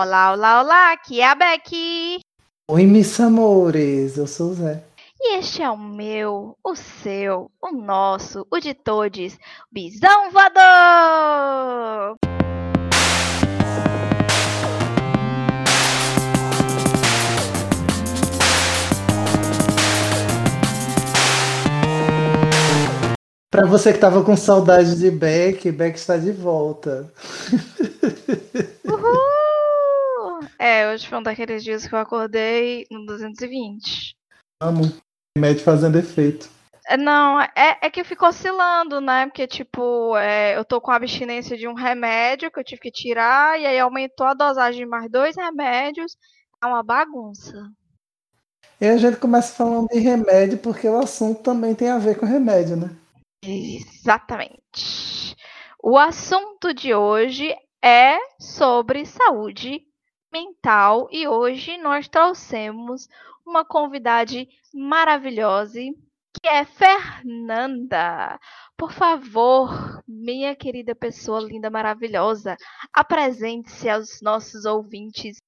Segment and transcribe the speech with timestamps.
[0.00, 2.20] Olá, olá, olá, aqui é a Becky.
[2.70, 4.84] Oi, Miss Amores, eu sou o Zé.
[5.20, 9.36] E este é o meu, o seu, o nosso, o de todos,
[9.72, 12.14] Bisão Voador!
[23.50, 27.12] Pra você que tava com saudade de Beck, Beck está de volta.
[30.58, 34.16] É, hoje foi um daqueles dias que eu acordei no 220.
[34.60, 34.82] Amo.
[35.36, 36.50] Remédio fazendo efeito.
[36.88, 39.26] É, Não, é, é que ficou oscilando, né?
[39.26, 43.60] Porque, tipo, é, eu tô com abstinência de um remédio que eu tive que tirar,
[43.60, 46.16] e aí aumentou a dosagem de mais dois remédios.
[46.60, 47.70] É uma bagunça.
[48.80, 52.26] E a gente começa falando de remédio porque o assunto também tem a ver com
[52.26, 52.90] remédio, né?
[53.44, 55.36] Exatamente.
[55.82, 59.87] O assunto de hoje é sobre saúde
[60.38, 63.08] mental e hoje nós trouxemos
[63.44, 65.80] uma convidada maravilhosa
[66.40, 68.38] que é Fernanda.
[68.76, 72.56] Por favor, minha querida pessoa linda, maravilhosa,
[72.92, 75.38] apresente-se aos nossos ouvintes.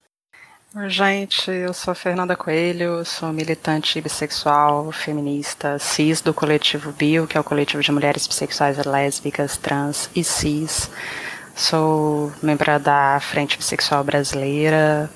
[0.86, 7.41] Gente, eu sou Fernanda Coelho, sou militante bissexual, feminista, cis do coletivo Bio, que é
[7.41, 10.91] o coletivo de mulheres bissexuais lésbicas, trans e cis.
[11.61, 15.11] Sou membro da Frente Bissexual Brasileira,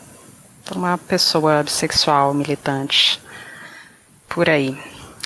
[0.77, 3.19] uma pessoa bissexual militante
[4.29, 4.79] por aí.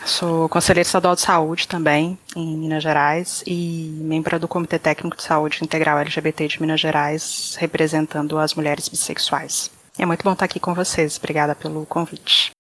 [0.07, 5.25] Sou conselheira estadual de saúde também, em Minas Gerais, e membro do Comitê Técnico de
[5.25, 9.73] Saúde Integral LGBT de Minas Gerais, representando as mulheres bissexuais.
[9.99, 11.19] É muito bom estar aqui com vocês.
[11.19, 12.53] Obrigada pelo convite.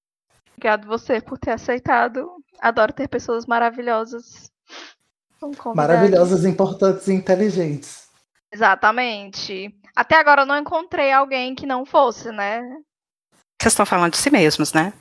[0.56, 2.28] Obrigado você por ter aceitado.
[2.60, 4.50] Adoro ter pessoas maravilhosas.
[5.76, 8.07] Maravilhosas, importantes e inteligentes.
[8.52, 9.74] Exatamente.
[9.94, 12.62] Até agora eu não encontrei alguém que não fosse, né?
[13.60, 14.92] Vocês estão falando de si mesmos, né?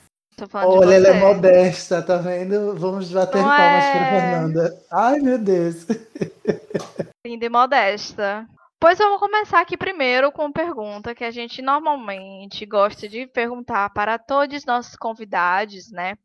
[0.54, 2.76] Olha, ela é modesta, tá vendo?
[2.76, 3.92] Vamos bater Não palmas é.
[3.92, 4.84] pra Fernanda.
[4.90, 5.86] Ai, meu Deus.
[7.26, 8.46] Linda e modesta.
[8.80, 13.26] Pois eu vou começar aqui primeiro com uma pergunta que a gente normalmente gosta de
[13.26, 16.16] perguntar para todos os nossos convidados, né?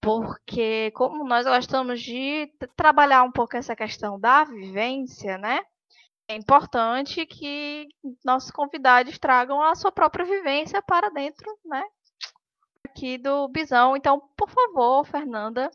[0.00, 5.60] Porque como nós gostamos de trabalhar um pouco essa questão da vivência, né?
[6.28, 7.88] É importante que
[8.24, 11.82] nossos convidados tragam a sua própria vivência para dentro, né?
[12.86, 13.96] Aqui do Bisão.
[13.96, 15.70] Então, por favor, Fernanda,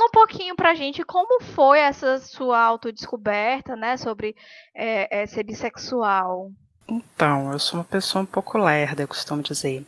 [0.00, 4.34] Fala um pouquinho pra gente como foi essa sua autodescoberta, né, sobre
[4.74, 6.50] é, é, ser bissexual.
[6.88, 9.84] Então, eu sou uma pessoa um pouco lerda, eu costumo dizer.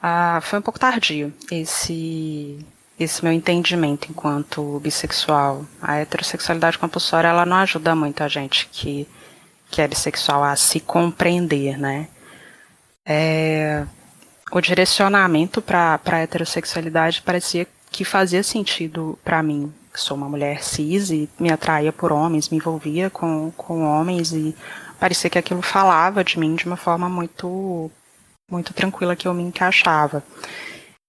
[0.00, 2.64] Ah, foi um pouco tardio esse
[2.98, 5.64] esse meu entendimento enquanto bissexual.
[5.80, 9.06] A heterossexualidade compulsória ela não ajuda muito a gente que
[9.68, 12.08] que é bissexual a se compreender, né?
[13.04, 13.84] É,
[14.52, 20.62] o direcionamento para a heterossexualidade parecia que fazia sentido para mim, que sou uma mulher
[20.62, 24.54] cis e me atraía por homens, me envolvia com, com homens e
[24.98, 27.90] parecia que aquilo falava de mim de uma forma muito
[28.48, 30.22] muito tranquila que eu me encaixava.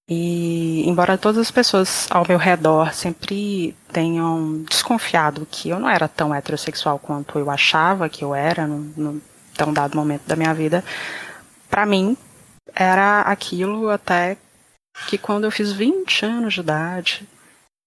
[0.10, 6.08] E embora todas as pessoas ao meu redor sempre tenham desconfiado que eu não era
[6.08, 9.22] tão heterossexual quanto eu achava que eu era num, num
[9.56, 10.84] tão dado momento da minha vida,
[11.70, 12.16] para mim
[12.74, 14.38] era aquilo até
[15.08, 17.28] que quando eu fiz 20 anos de idade,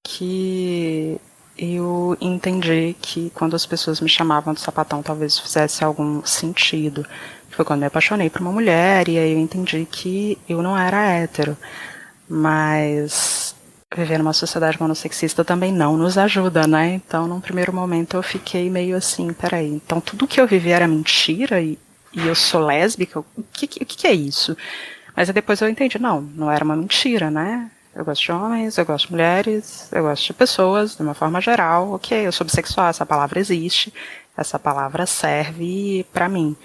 [0.04, 1.19] que
[1.56, 7.06] eu entendi que quando as pessoas me chamavam de sapatão talvez fizesse algum sentido.
[7.50, 11.12] Foi quando me apaixonei por uma mulher e aí eu entendi que eu não era
[11.12, 11.56] hétero.
[12.32, 13.56] Mas
[13.92, 16.94] viver numa sociedade monossexista também não nos ajuda, né?
[16.94, 20.86] Então, num primeiro momento eu fiquei meio assim, peraí, então tudo que eu vivi era
[20.86, 21.76] mentira e,
[22.12, 23.18] e eu sou lésbica?
[23.18, 24.56] O que, o que é isso?
[25.16, 27.68] Mas aí depois eu entendi, não, não era uma mentira, né?
[27.92, 31.41] Eu gosto de homens, eu gosto de mulheres, eu gosto de pessoas, de uma forma
[31.41, 31.91] geral.
[31.92, 33.92] Ok, eu sou bissexual, essa palavra existe,
[34.36, 36.56] essa palavra serve pra mim.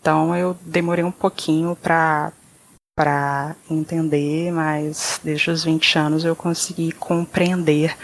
[0.00, 2.32] Então eu demorei um pouquinho pra,
[2.96, 7.94] pra entender, mas desde os 20 anos eu consegui compreender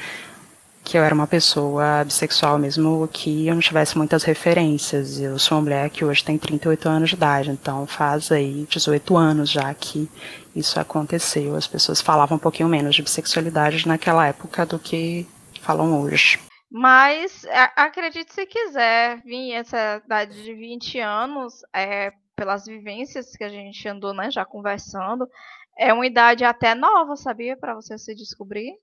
[0.84, 5.18] que eu era uma pessoa bissexual, mesmo que eu não tivesse muitas referências.
[5.18, 9.16] Eu sou uma mulher que hoje tem 38 anos de idade, então faz aí 18
[9.16, 10.10] anos já que
[10.54, 11.56] isso aconteceu.
[11.56, 15.26] As pessoas falavam um pouquinho menos de bissexualidade naquela época do que
[15.62, 16.38] falam hoje.
[16.70, 17.46] Mas
[17.76, 23.86] acredite se quiser, vir essa idade de 20 anos, é, pelas vivências que a gente
[23.88, 25.28] andou, né, já conversando,
[25.76, 27.56] é uma idade até nova, sabia?
[27.56, 28.74] Pra você se descobrir.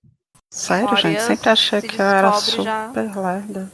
[0.52, 1.22] Sério, gente?
[1.22, 2.88] Sempre achei se que eu era descobre já.
[2.88, 3.72] super lerda.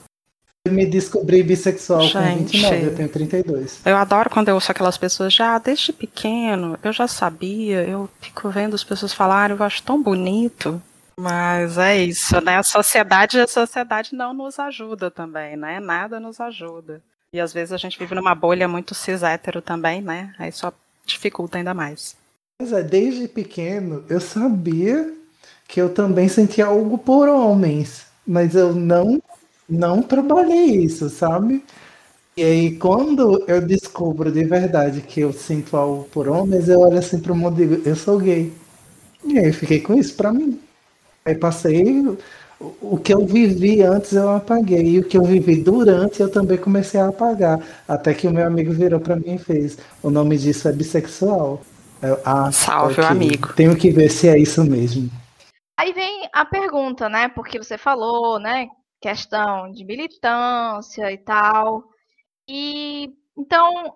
[0.67, 3.81] me descobri bissexual Gente, com 29, eu tenho 32.
[3.85, 8.49] Eu adoro quando eu ouço aquelas pessoas já desde pequeno, eu já sabia, eu fico
[8.49, 10.81] vendo as pessoas falarem, eu acho tão bonito.
[11.17, 12.57] Mas é isso, né?
[12.57, 15.79] A sociedade, a sociedade não nos ajuda também, né?
[15.79, 17.01] Nada nos ajuda.
[17.35, 20.33] E às vezes a gente vive numa bolha muito cis hétero também, né?
[20.39, 20.71] Aí só
[21.05, 22.15] dificulta ainda mais.
[22.57, 25.13] Pois é, desde pequeno eu sabia
[25.67, 29.21] que eu também sentia algo por homens, mas eu não
[29.67, 31.61] não trabalhei isso, sabe?
[32.37, 36.99] E aí, quando eu descubro de verdade que eu sinto algo por homens, eu olho
[36.99, 38.53] assim pro mundo e digo, eu sou gay.
[39.25, 40.59] E aí, fiquei com isso pra mim.
[41.25, 42.17] Aí passei.
[42.59, 44.81] O que eu vivi antes eu apaguei.
[44.81, 47.59] E o que eu vivi durante eu também comecei a apagar.
[47.87, 49.77] Até que o meu amigo virou para mim e fez.
[50.01, 51.61] O nome disso é bissexual.
[52.01, 53.05] Eu, ah, Salve, okay.
[53.05, 53.53] amigo.
[53.53, 55.09] Tenho que ver se é isso mesmo.
[55.77, 57.27] Aí vem a pergunta, né?
[57.27, 58.67] Porque você falou, né?
[59.01, 61.83] Questão de militância e tal.
[62.47, 63.93] E então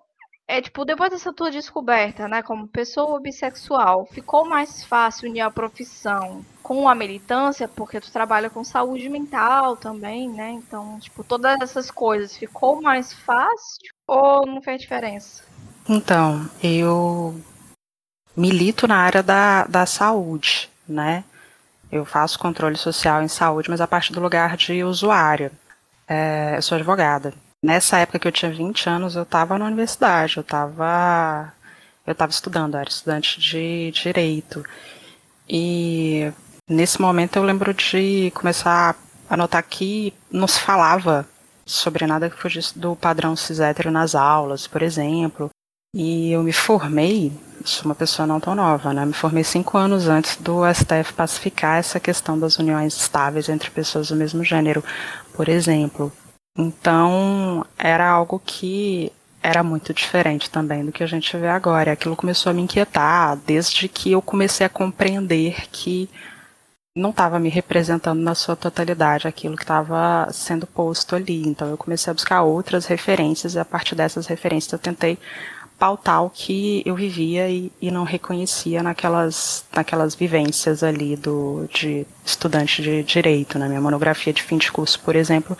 [0.50, 5.50] é tipo, depois dessa tua descoberta, né, como pessoa bissexual, ficou mais fácil unir a
[5.50, 10.50] profissão com a militância, porque tu trabalha com saúde mental também, né?
[10.50, 15.44] Então, tipo, todas essas coisas ficou mais fácil ou não fez diferença?
[15.88, 17.40] Então, eu
[18.36, 21.22] milito na área da, da saúde, né?
[21.92, 25.52] Eu faço controle social em saúde, mas a partir do lugar de usuária.
[26.08, 27.32] É, eu sou advogada.
[27.62, 31.52] Nessa época que eu tinha 20 anos, eu estava na universidade, eu estava
[32.06, 34.64] eu estudando, eu era estudante de direito.
[35.48, 36.32] E
[36.68, 38.96] nesse momento eu lembro de começar
[39.28, 41.28] a notar que não se falava
[41.66, 45.50] sobre nada que fugisse do padrão cis hétero nas aulas, por exemplo.
[45.94, 47.32] E eu me formei,
[47.64, 49.04] sou uma pessoa não tão nova, né?
[49.04, 54.08] Me formei cinco anos antes do STF pacificar essa questão das uniões estáveis entre pessoas
[54.08, 54.82] do mesmo gênero,
[55.34, 56.12] por exemplo.
[56.60, 59.10] Então, era algo que
[59.42, 61.92] era muito diferente também do que a gente vê agora.
[61.92, 66.08] Aquilo começou a me inquietar desde que eu comecei a compreender que
[66.94, 71.48] não estava me representando na sua totalidade aquilo que estava sendo posto ali.
[71.48, 75.18] Então eu comecei a buscar outras referências e a partir dessas referências eu tentei
[75.78, 82.06] pautar o que eu vivia e, e não reconhecia naquelas, naquelas vivências ali do, de
[82.22, 83.58] estudante de direito.
[83.58, 85.56] Na minha monografia de fim de curso, por exemplo,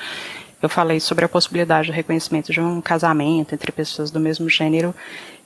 [0.63, 4.95] eu falei sobre a possibilidade de reconhecimento de um casamento entre pessoas do mesmo gênero,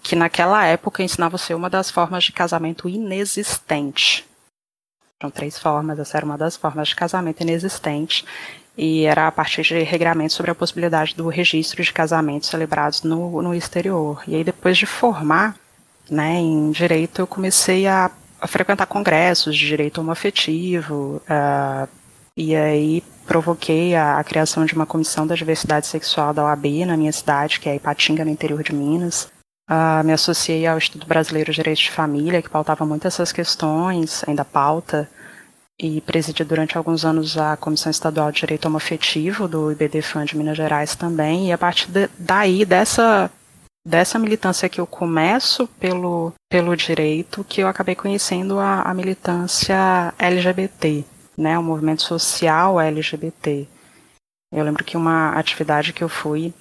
[0.03, 4.27] que naquela época ensinava ser uma das formas de casamento inexistente.
[5.21, 8.25] Eram três formas, essa era uma das formas de casamento inexistente,
[8.77, 13.41] e era a partir de regramentos sobre a possibilidade do registro de casamentos celebrados no,
[13.41, 14.23] no exterior.
[14.27, 15.57] E aí, depois de formar
[16.11, 21.89] né, em direito, eu comecei a, a frequentar congressos de direito homoafetivo, uh,
[22.37, 26.97] e aí provoquei a, a, criação de uma comissão da diversidade sexual da OAB na
[26.97, 29.29] minha cidade, que é Ipatinga, no interior de Minas.
[29.71, 34.23] Uh, me associei ao Instituto Brasileiro de Direitos de Família, que pautava muito essas questões,
[34.27, 35.09] ainda pauta,
[35.81, 40.57] e presidi durante alguns anos a Comissão Estadual de Direito Homoafetivo do IBDFAN de Minas
[40.57, 43.31] Gerais também, e a partir de, daí, dessa,
[43.87, 50.13] dessa militância que eu começo pelo, pelo direito, que eu acabei conhecendo a, a militância
[50.19, 51.05] LGBT
[51.37, 53.67] né, o movimento social LGBT.
[54.53, 56.53] Eu lembro que uma atividade que eu fui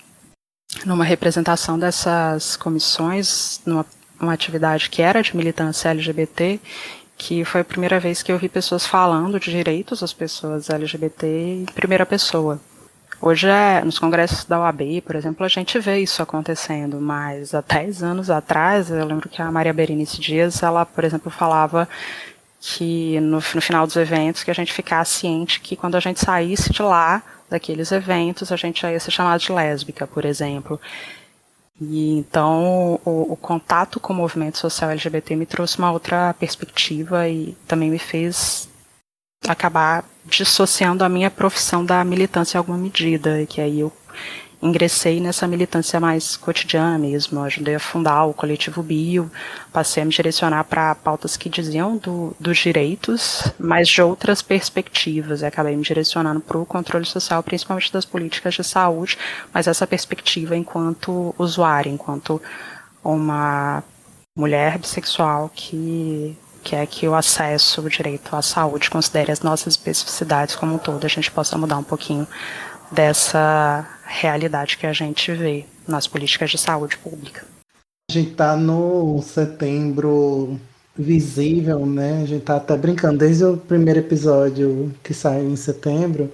[0.85, 3.85] numa representação dessas comissões, numa
[4.19, 6.59] uma atividade que era de militância LGBT,
[7.17, 11.27] que foi a primeira vez que eu vi pessoas falando de direitos das pessoas LGBT
[11.27, 12.59] em primeira pessoa.
[13.21, 17.61] Hoje, é, nos congressos da OAB, por exemplo, a gente vê isso acontecendo, mas há
[17.61, 21.87] 10 anos atrás, eu lembro que a Maria Berenice Dias, ela, por exemplo, falava
[22.65, 26.21] que no, no, final dos eventos que a gente ficasse ciente que quando a gente
[26.21, 30.79] saísse de lá, daqueles eventos, a gente ia ser chamado de lésbica, por exemplo.
[31.81, 37.27] E então o, o, contato com o movimento social LGBT me trouxe uma outra perspectiva
[37.27, 38.69] e também me fez
[39.45, 43.91] acabar dissociando a minha profissão da militância em alguma medida, que aí eu
[44.63, 47.39] ingressei nessa militância mais cotidiana mesmo.
[47.39, 49.29] Eu ajudei a fundar o coletivo Bio,
[49.71, 55.41] passei a me direcionar para pautas que diziam do, dos direitos, mas de outras perspectivas.
[55.41, 59.17] E acabei me direcionando para o controle social, principalmente das políticas de saúde,
[59.53, 62.41] mas essa perspectiva enquanto usuária, enquanto
[63.03, 63.83] uma
[64.35, 70.55] mulher bissexual que quer que o acesso, o direito à saúde considere as nossas especificidades
[70.55, 72.25] como um todo, a gente possa mudar um pouquinho
[72.93, 77.45] dessa realidade que a gente vê nas políticas de saúde pública.
[78.09, 80.59] A gente está no setembro
[80.95, 82.21] visível, né?
[82.21, 86.31] A gente está até brincando desde o primeiro episódio que saiu em setembro,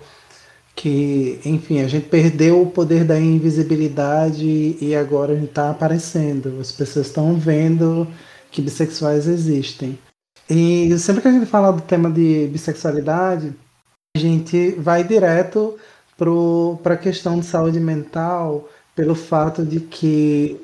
[0.75, 6.59] que, enfim, a gente perdeu o poder da invisibilidade e agora a gente está aparecendo.
[6.59, 8.07] As pessoas estão vendo
[8.51, 9.97] que bissexuais existem.
[10.49, 13.53] E sempre que a gente fala do tema de bissexualidade,
[14.15, 15.77] a gente vai direto
[16.83, 20.59] para a questão de saúde mental, pelo fato de que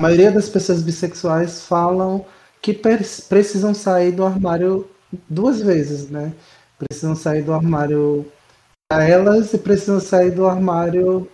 [0.00, 2.24] a maioria das pessoas bissexuais falam
[2.62, 4.88] que precisam sair do armário
[5.28, 6.32] duas vezes, né?
[6.78, 8.26] Precisam sair do armário
[8.88, 11.28] para elas e precisam sair do armário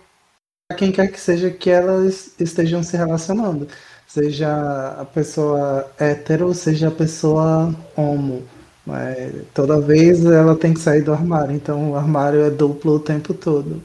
[0.67, 3.67] para quem quer que seja que elas estejam se relacionando.
[4.07, 8.43] Seja a pessoa hétero, seja a pessoa homo.
[8.85, 12.99] Mas toda vez ela tem que sair do armário, então o armário é duplo o
[12.99, 13.81] tempo todo.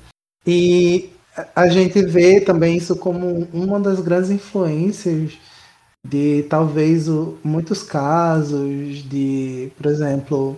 [0.46, 1.10] E
[1.54, 5.38] a gente vê também isso como uma das grandes influências
[6.08, 10.56] de talvez o, muitos casos de, por exemplo,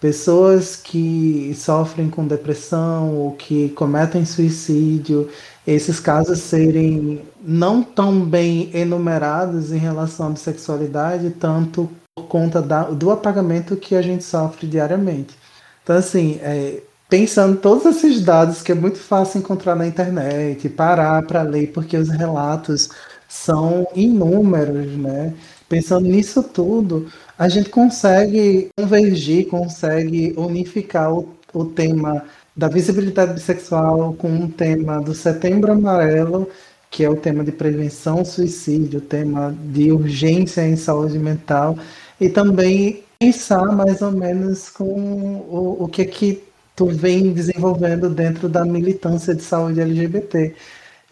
[0.00, 5.28] pessoas que sofrem com depressão ou que cometem suicídio,
[5.66, 11.88] esses casos serem não tão bem enumerados em relação à bissexualidade, tanto
[12.20, 15.34] por conta da, do apagamento que a gente sofre diariamente.
[15.82, 21.22] Então, assim, é, pensando todos esses dados que é muito fácil encontrar na internet, parar
[21.26, 22.90] para ler, porque os relatos
[23.28, 25.34] são inúmeros, né?
[25.68, 27.06] Pensando nisso tudo,
[27.38, 32.24] a gente consegue convergir, consegue unificar o, o tema
[32.56, 36.48] da visibilidade bissexual com o tema do Setembro Amarelo,
[36.90, 41.78] que é o tema de prevenção suicídio, o tema de urgência em saúde mental,
[42.20, 46.42] e também pensar mais ou menos com o, o que é que
[46.76, 50.54] tu vem desenvolvendo dentro da militância de saúde LGBT.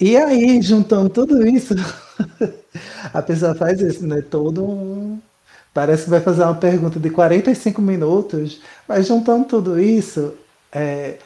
[0.00, 1.74] E aí, juntando tudo isso,
[3.12, 4.22] a pessoa faz isso, né?
[4.22, 5.20] Todo um.
[5.74, 10.34] Parece que vai fazer uma pergunta de 45 minutos, mas juntando tudo isso,
[10.72, 11.18] é...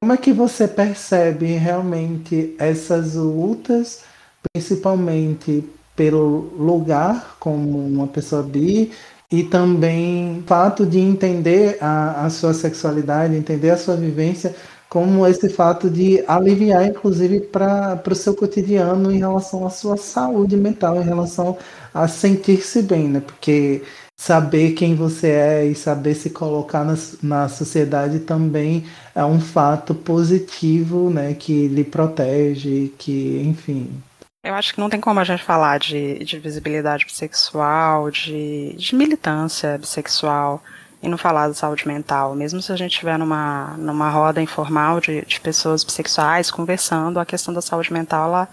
[0.00, 4.04] como é que você percebe realmente essas lutas,
[4.52, 5.64] principalmente
[5.96, 8.92] pelo lugar como uma pessoa bi
[9.30, 14.54] e também o fato de entender a, a sua sexualidade, entender a sua vivência
[14.88, 20.56] como esse fato de aliviar, inclusive, para o seu cotidiano em relação à sua saúde
[20.56, 21.58] mental, em relação
[21.92, 23.20] a sentir-se bem, né?
[23.20, 23.82] Porque
[24.16, 28.84] saber quem você é e saber se colocar na, na sociedade também
[29.14, 31.34] é um fato positivo, né?
[31.34, 34.02] Que lhe protege, que, enfim,
[34.46, 38.94] eu acho que não tem como a gente falar de, de visibilidade bissexual, de, de
[38.94, 40.62] militância bissexual
[41.02, 42.34] e não falar de saúde mental.
[42.34, 47.26] Mesmo se a gente estiver numa, numa roda informal de, de pessoas bissexuais conversando, a
[47.26, 48.48] questão da saúde mental ela,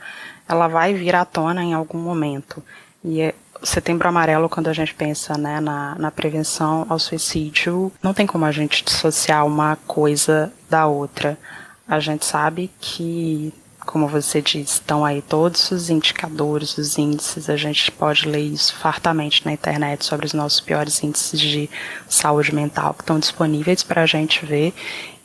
[0.47, 2.63] ela vai vir à tona em algum momento.
[3.03, 8.13] E é, Setembro Amarelo, quando a gente pensa né, na, na prevenção ao suicídio, não
[8.13, 11.37] tem como a gente dissociar uma coisa da outra.
[11.87, 13.53] A gente sabe que
[13.85, 18.75] como você disse, estão aí todos os indicadores, os índices, a gente pode ler isso
[18.75, 21.69] fartamente na internet sobre os nossos piores índices de
[22.07, 24.73] saúde mental que estão disponíveis para a gente ver,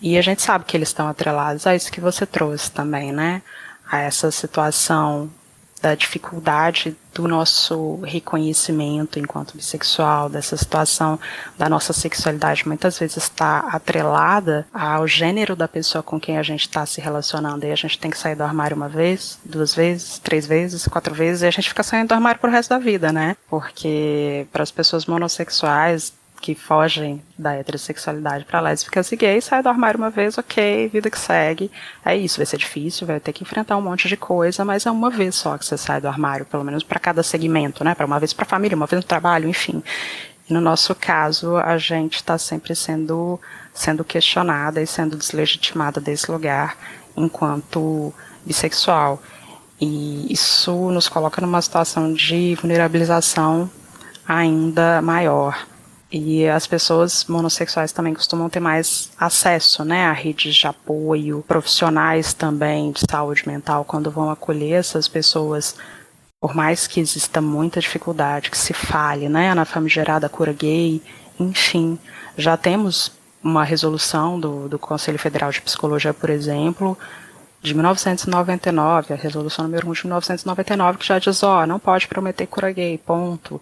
[0.00, 3.42] e a gente sabe que eles estão atrelados a isso que você trouxe também, né?
[3.90, 5.30] A essa situação
[5.78, 11.18] da dificuldade do nosso reconhecimento enquanto bissexual, dessa situação
[11.56, 16.60] da nossa sexualidade muitas vezes está atrelada ao gênero da pessoa com quem a gente
[16.60, 17.66] está se relacionando.
[17.66, 21.14] E a gente tem que sair do armário uma vez, duas vezes, três vezes, quatro
[21.14, 23.36] vezes, e a gente fica saindo do armário pro resto da vida, né?
[23.48, 29.68] Porque para as pessoas monossexuais que fogem da heterossexualidade para lésbicas e gays, sai do
[29.68, 31.70] armário uma vez, ok, vida que segue.
[32.04, 34.90] É isso, vai ser difícil, vai ter que enfrentar um monte de coisa, mas é
[34.90, 37.94] uma vez só que você sai do armário, pelo menos para cada segmento, né?
[37.94, 39.82] Para uma vez para a família, uma vez no trabalho, enfim.
[40.48, 43.38] E no nosso caso, a gente está sempre sendo
[43.74, 46.76] sendo questionada e sendo deslegitimada desse lugar
[47.16, 48.12] enquanto
[48.44, 49.22] bissexual.
[49.80, 53.70] E isso nos coloca numa situação de vulnerabilização
[54.26, 55.67] ainda maior
[56.10, 62.32] e as pessoas monossexuais também costumam ter mais acesso né, a redes de apoio, profissionais
[62.32, 65.76] também de saúde mental, quando vão acolher essas pessoas,
[66.40, 71.02] por mais que exista muita dificuldade, que se fale né, na famigerada cura gay,
[71.38, 71.98] enfim,
[72.36, 73.12] já temos
[73.42, 76.96] uma resolução do, do Conselho Federal de Psicologia, por exemplo,
[77.60, 82.08] de 1999, a resolução número 1 de 1999, que já diz, ó, oh, não pode
[82.08, 83.60] prometer cura gay, ponto.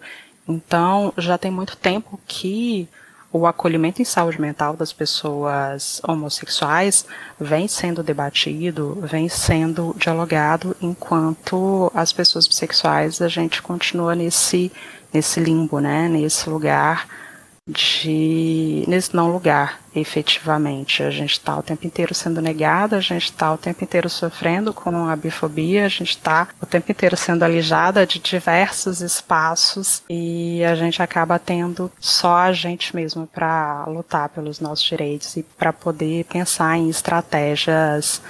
[0.48, 2.88] Então, já tem muito tempo que
[3.32, 7.04] o acolhimento em saúde mental das pessoas homossexuais
[7.38, 14.72] vem sendo debatido, vem sendo dialogado, enquanto as pessoas bissexuais a gente continua nesse,
[15.12, 17.06] nesse limbo, né, nesse lugar
[17.68, 21.02] de nesse não lugar, efetivamente.
[21.02, 24.72] A gente está o tempo inteiro sendo negada, a gente está o tempo inteiro sofrendo
[24.72, 30.62] com a bifobia, a gente está o tempo inteiro sendo alijada de diversos espaços e
[30.64, 35.72] a gente acaba tendo só a gente mesmo para lutar pelos nossos direitos e para
[35.72, 38.22] poder pensar em estratégias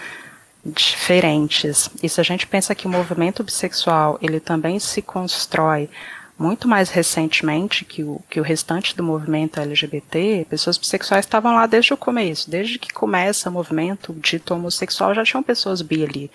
[0.64, 1.90] diferentes.
[2.02, 5.90] E se a gente pensa que o movimento bissexual ele também se constrói
[6.38, 11.66] muito mais recentemente que o, que o restante do movimento LGBT, pessoas bissexuais estavam lá
[11.66, 12.50] desde o começo.
[12.50, 16.30] Desde que começa o movimento dito homossexual, já tinham pessoas bi ali.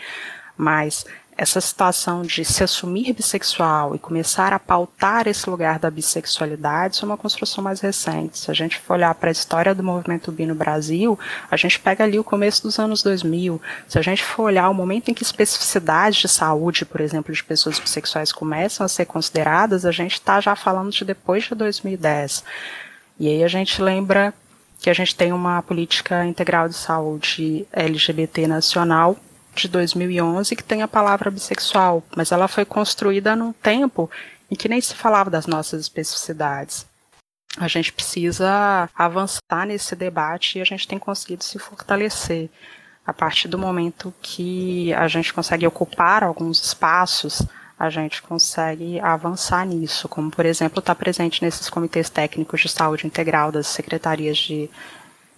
[0.57, 1.05] Mas
[1.37, 7.05] essa situação de se assumir bissexual e começar a pautar esse lugar da bissexualidade isso
[7.05, 8.37] é uma construção mais recente.
[8.37, 11.17] Se a gente for olhar para a história do movimento bi no Brasil,
[11.49, 13.61] a gente pega ali o começo dos anos 2000.
[13.87, 17.43] Se a gente for olhar o momento em que especificidades de saúde, por exemplo, de
[17.43, 22.43] pessoas bissexuais começam a ser consideradas, a gente está já falando de depois de 2010.
[23.19, 24.33] E aí a gente lembra
[24.79, 29.17] que a gente tem uma política integral de saúde LGBT nacional
[29.55, 34.09] de 2011 que tem a palavra bissexual, mas ela foi construída num tempo
[34.49, 36.85] em que nem se falava das nossas especificidades.
[37.57, 42.49] A gente precisa avançar nesse debate e a gente tem conseguido se fortalecer.
[43.05, 47.41] A partir do momento que a gente consegue ocupar alguns espaços,
[47.77, 53.07] a gente consegue avançar nisso, como, por exemplo, estar presente nesses comitês técnicos de saúde
[53.07, 54.69] integral das secretarias de,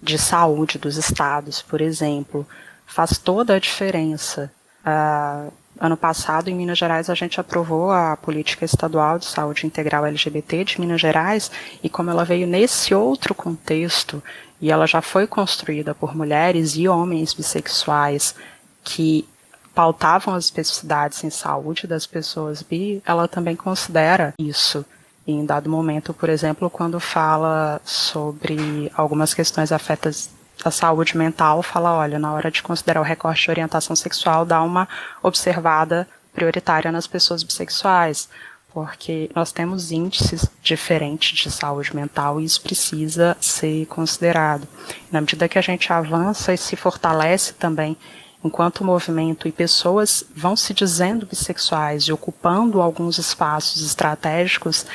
[0.01, 2.46] de saúde dos estados, por exemplo
[2.86, 4.52] faz toda a diferença.
[4.86, 10.06] Uh, ano passado, em Minas Gerais, a gente aprovou a política estadual de saúde integral
[10.06, 14.22] LGBT de Minas Gerais, e como ela veio nesse outro contexto,
[14.62, 18.36] e ela já foi construída por mulheres e homens bissexuais
[18.84, 19.28] que
[19.74, 24.86] pautavam as especificidades em saúde das pessoas bi, ela também considera isso.
[25.25, 30.30] Em dado momento, por exemplo, quando fala sobre algumas questões afetas
[30.63, 34.62] da saúde mental fala, olha, na hora de considerar o recorte de orientação sexual, dá
[34.62, 34.88] uma
[35.22, 38.29] observada prioritária nas pessoas bissexuais,
[38.74, 44.67] porque nós temos índices diferentes de saúde mental e isso precisa ser considerado.
[45.12, 47.95] Na medida que a gente avança e se fortalece também
[48.43, 54.86] enquanto movimento e pessoas vão se dizendo bissexuais e ocupando alguns espaços estratégicos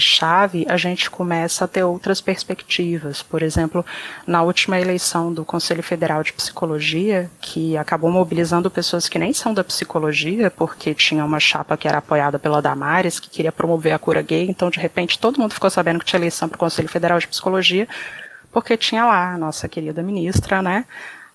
[0.00, 3.22] chave, a gente começa a ter outras perspectivas.
[3.22, 3.84] Por exemplo,
[4.26, 9.52] na última eleição do Conselho Federal de Psicologia, que acabou mobilizando pessoas que nem são
[9.54, 13.98] da psicologia, porque tinha uma chapa que era apoiada pela Damares, que queria promover a
[13.98, 16.88] cura gay, então de repente todo mundo ficou sabendo que tinha eleição para o Conselho
[16.88, 17.88] Federal de Psicologia,
[18.52, 20.84] porque tinha lá a nossa querida ministra, né,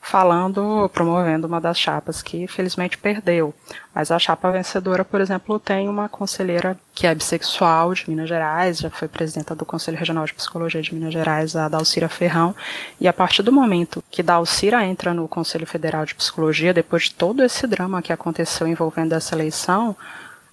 [0.06, 3.54] falando, promovendo uma das chapas que felizmente perdeu.
[3.96, 8.80] Mas a chapa vencedora, por exemplo, tem uma conselheira que é bissexual de Minas Gerais,
[8.80, 12.54] já foi presidenta do Conselho Regional de Psicologia de Minas Gerais, a Dalcira Ferrão,
[13.00, 17.16] e a partir do momento que Dalcira entra no Conselho Federal de Psicologia, depois de
[17.16, 19.96] todo esse drama que aconteceu envolvendo essa eleição,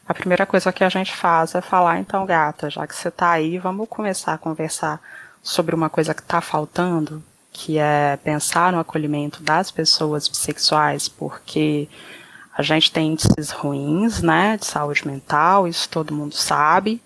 [0.07, 3.33] a primeira coisa que a gente faz é falar, então, gata, já que você está
[3.33, 5.01] aí, vamos começar a conversar
[5.43, 7.21] sobre uma coisa que está faltando,
[7.53, 11.89] que é pensar no acolhimento das pessoas bissexuais, porque
[12.57, 17.01] a gente tem índices ruins, né, de saúde mental, isso todo mundo sabe.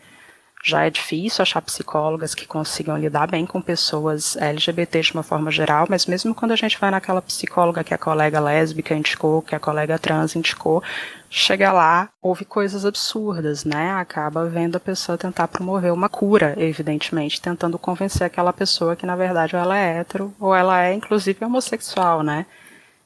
[0.66, 5.50] Já é difícil achar psicólogas que consigam lidar bem com pessoas LGBT de uma forma
[5.50, 9.54] geral, mas mesmo quando a gente vai naquela psicóloga que a colega lésbica indicou, que
[9.54, 10.82] a colega trans indicou,
[11.28, 13.90] chega lá, ouve coisas absurdas, né?
[13.92, 19.16] Acaba vendo a pessoa tentar promover uma cura, evidentemente, tentando convencer aquela pessoa que na
[19.16, 22.46] verdade ela é hétero ou ela é inclusive homossexual, né?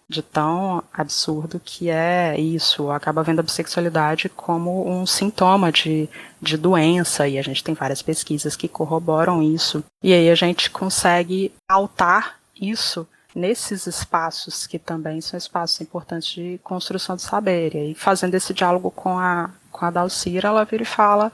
[0.09, 6.09] De tão absurdo que é isso, acaba vendo a bissexualidade como um sintoma de,
[6.41, 9.85] de doença, e a gente tem várias pesquisas que corroboram isso.
[10.03, 16.59] E aí a gente consegue altar isso nesses espaços que também são espaços importantes de
[16.63, 17.75] construção de saber.
[17.75, 21.31] E aí, fazendo esse diálogo com a, com a Dalcira, ela vira e fala: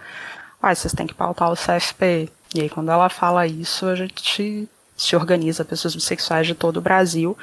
[0.60, 2.28] ah, vocês têm que pautar o CFP.
[2.54, 6.80] E aí, quando ela fala isso, a gente se organiza, pessoas bissexuais de todo o
[6.82, 7.37] Brasil,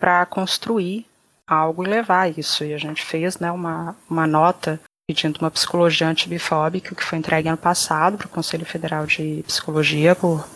[0.00, 1.06] para construir
[1.46, 2.64] algo e levar isso.
[2.64, 7.48] E a gente fez né, uma, uma nota pedindo uma psicologia antibifóbica que foi entregue
[7.48, 10.46] ano passado para o Conselho Federal de Psicologia, por,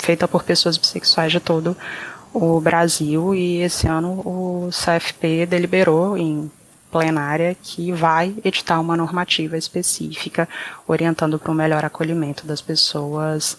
[0.00, 1.76] feita por pessoas bissexuais de todo
[2.32, 6.50] o Brasil e esse ano o CFP deliberou em
[6.90, 10.48] plenária que vai editar uma normativa específica
[10.86, 13.56] orientando para um melhor acolhimento das pessoas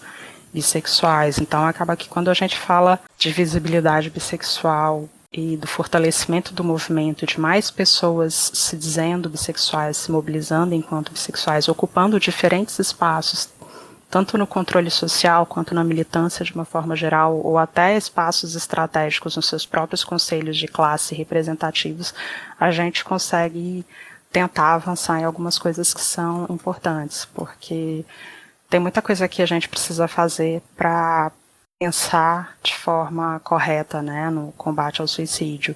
[0.52, 1.38] bissexuais.
[1.38, 7.24] Então acaba que quando a gente fala de visibilidade bissexual e do fortalecimento do movimento
[7.24, 13.48] de mais pessoas se dizendo bissexuais, se mobilizando enquanto bissexuais, ocupando diferentes espaços
[14.12, 19.36] tanto no controle social quanto na militância de uma forma geral, ou até espaços estratégicos
[19.36, 22.12] nos seus próprios conselhos de classe representativos,
[22.60, 23.86] a gente consegue
[24.30, 28.04] tentar avançar em algumas coisas que são importantes, porque
[28.68, 31.32] tem muita coisa que a gente precisa fazer para
[31.82, 35.74] pensar de forma correta, né, no combate ao suicídio.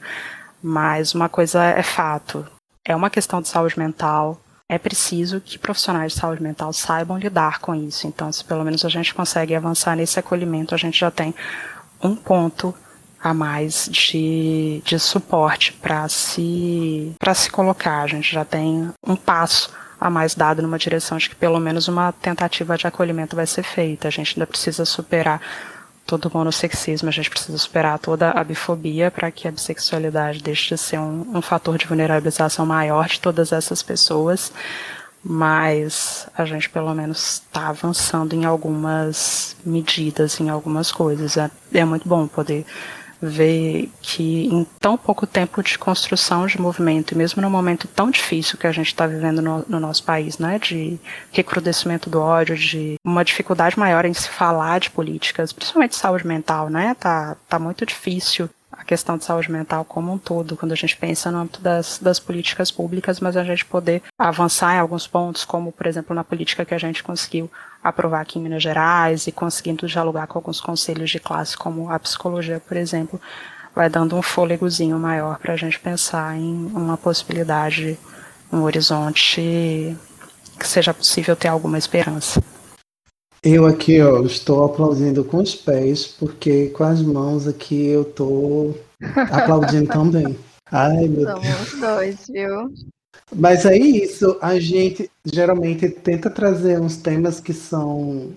[0.62, 2.46] Mas uma coisa é fato,
[2.84, 4.40] é uma questão de saúde mental.
[4.68, 8.06] É preciso que profissionais de saúde mental saibam lidar com isso.
[8.06, 11.34] Então, se pelo menos a gente consegue avançar nesse acolhimento, a gente já tem
[12.00, 12.72] um ponto
[13.22, 18.02] a mais de, de suporte para se, se colocar.
[18.02, 21.88] A gente já tem um passo a mais dado numa direção de que pelo menos
[21.88, 24.06] uma tentativa de acolhimento vai ser feita.
[24.06, 25.40] A gente ainda precisa superar
[26.06, 30.80] todo monossexismo, a gente precisa superar toda a bifobia para que a bissexualidade deixe de
[30.80, 34.52] ser um, um fator de vulnerabilização maior de todas essas pessoas
[35.28, 41.36] mas a gente pelo menos está avançando em algumas medidas, em algumas coisas.
[41.36, 42.64] É, é muito bom poder
[43.20, 48.10] ver que em tão pouco tempo de construção de movimento, e mesmo no momento tão
[48.10, 50.98] difícil que a gente está vivendo no, no, nosso país, né, de
[51.32, 56.68] recrudescimento do ódio, de uma dificuldade maior em se falar de políticas, principalmente saúde mental,
[56.68, 60.76] né, tá, tá muito difícil a questão de saúde mental como um todo, quando a
[60.76, 65.06] gente pensa no âmbito das, das políticas públicas, mas a gente poder avançar em alguns
[65.06, 67.50] pontos, como, por exemplo, na política que a gente conseguiu
[67.88, 71.98] aprovar aqui em Minas Gerais e conseguindo dialogar com alguns conselhos de classe, como a
[71.98, 73.20] psicologia, por exemplo,
[73.74, 77.98] vai dando um fôlegozinho maior para a gente pensar em uma possibilidade,
[78.52, 79.96] um horizonte
[80.58, 82.42] que seja possível ter alguma esperança.
[83.42, 88.74] Eu aqui, ó, estou aplaudindo com os pés, porque com as mãos aqui eu tô
[89.30, 90.36] aplaudindo também.
[90.72, 91.80] Ai, meu Somos Deus.
[91.80, 92.72] dois, viu?
[93.34, 98.32] Mas é isso, a gente geralmente tenta trazer uns temas que são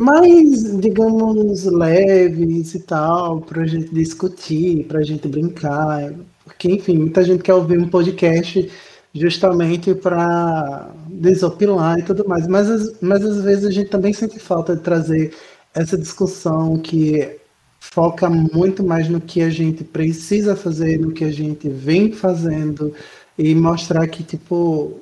[0.00, 6.14] mais, digamos, leves e tal, pra gente discutir, pra gente brincar.
[6.44, 8.70] Porque, enfim, muita gente quer ouvir um podcast
[9.14, 12.46] justamente para desopilar e tudo mais.
[12.46, 15.34] Mas, mas às vezes a gente também sente falta de trazer
[15.74, 17.38] essa discussão que
[17.78, 22.94] foca muito mais no que a gente precisa fazer, no que a gente vem fazendo
[23.40, 25.00] e mostrar que tipo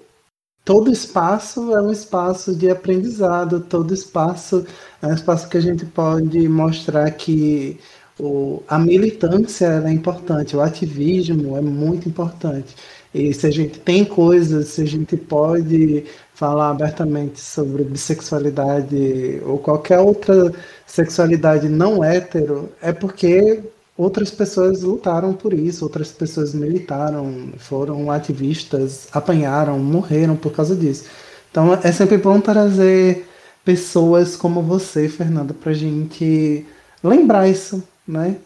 [0.64, 4.64] todo espaço é um espaço de aprendizado, todo espaço
[5.02, 7.80] é um espaço que a gente pode mostrar que
[8.18, 12.76] o, a militância é importante, o ativismo é muito importante.
[13.12, 19.58] E se a gente tem coisas, se a gente pode falar abertamente sobre bissexualidade ou
[19.58, 20.52] qualquer outra
[20.86, 23.62] sexualidade não hétero, é porque
[23.98, 31.04] outras pessoas lutaram por isso, outras pessoas militaram, foram ativistas, apanharam, morreram por causa disso.
[31.50, 33.28] Então é sempre bom trazer
[33.64, 36.64] pessoas como você, Fernanda, para a gente
[37.02, 38.36] lembrar isso, né?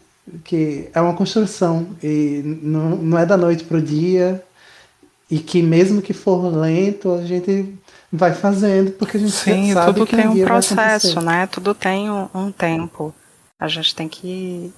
[0.43, 4.43] Que é uma construção e não, não é da noite para o dia,
[5.29, 7.73] e que mesmo que for lento, a gente
[8.11, 11.47] vai fazendo, porque a gente Sim, sabe tudo que tem um, um processo, né?
[11.47, 13.13] Tudo tem um, um, tempo.
[13.59, 14.71] A gente tem que,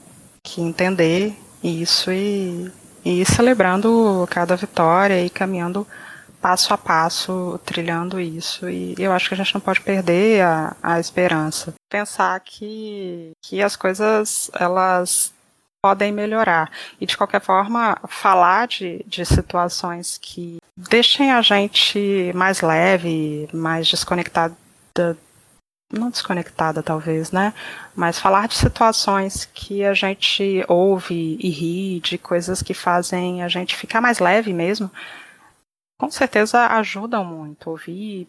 [0.45, 2.71] que entender isso e,
[3.03, 5.85] e ir celebrando cada vitória e caminhando
[6.39, 8.69] passo a passo, trilhando isso.
[8.69, 11.73] E eu acho que a gente não pode perder a, a esperança.
[11.89, 15.33] Pensar que, que as coisas, elas
[15.81, 16.71] podem melhorar.
[17.01, 23.87] E de qualquer forma, falar de, de situações que deixem a gente mais leve, mais
[23.87, 24.55] desconectada,
[25.91, 27.53] não desconectada talvez, né?
[27.95, 33.47] Mas falar de situações que a gente ouve e ri, de coisas que fazem a
[33.47, 34.89] gente ficar mais leve mesmo,
[35.97, 37.69] com certeza ajudam muito.
[37.69, 38.27] Ouvir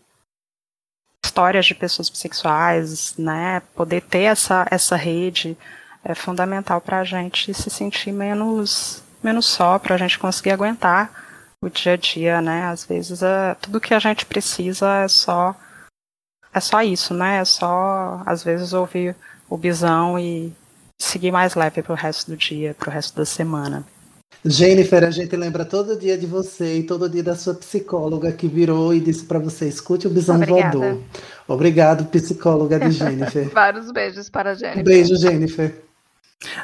[1.24, 3.60] histórias de pessoas bissexuais, né?
[3.74, 5.56] Poder ter essa, essa rede
[6.04, 11.10] é fundamental para a gente se sentir menos, menos só, para a gente conseguir aguentar
[11.60, 12.66] o dia a dia, né?
[12.66, 15.54] Às vezes é, tudo que a gente precisa é só
[16.56, 17.38] é só isso, né?
[17.38, 19.14] É só às vezes ouvir
[19.48, 20.50] o bisão e
[20.98, 23.84] seguir mais leve para o resto do dia, para o resto da semana.
[24.42, 28.48] Jennifer, a gente lembra todo dia de você e todo dia da sua psicóloga que
[28.48, 30.98] virou e disse para você: escute o bisão voador.
[31.46, 33.50] Obrigado, psicóloga de Jennifer.
[33.50, 34.80] Vários beijos para a Jennifer.
[34.80, 35.82] Um beijo, Jennifer.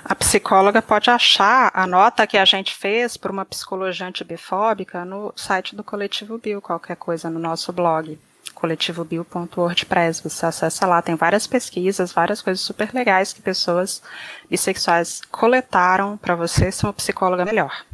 [0.04, 5.34] A psicóloga pode achar a nota que a gente fez para uma psicologia antibifóbica no
[5.36, 8.18] site do Coletivo Bio, qualquer coisa no nosso blog,
[8.62, 10.20] coletivobio.wordpress.
[10.20, 14.00] Você acessa lá, tem várias pesquisas, várias coisas super legais que pessoas
[14.48, 17.84] bissexuais coletaram para você ser uma psicóloga melhor.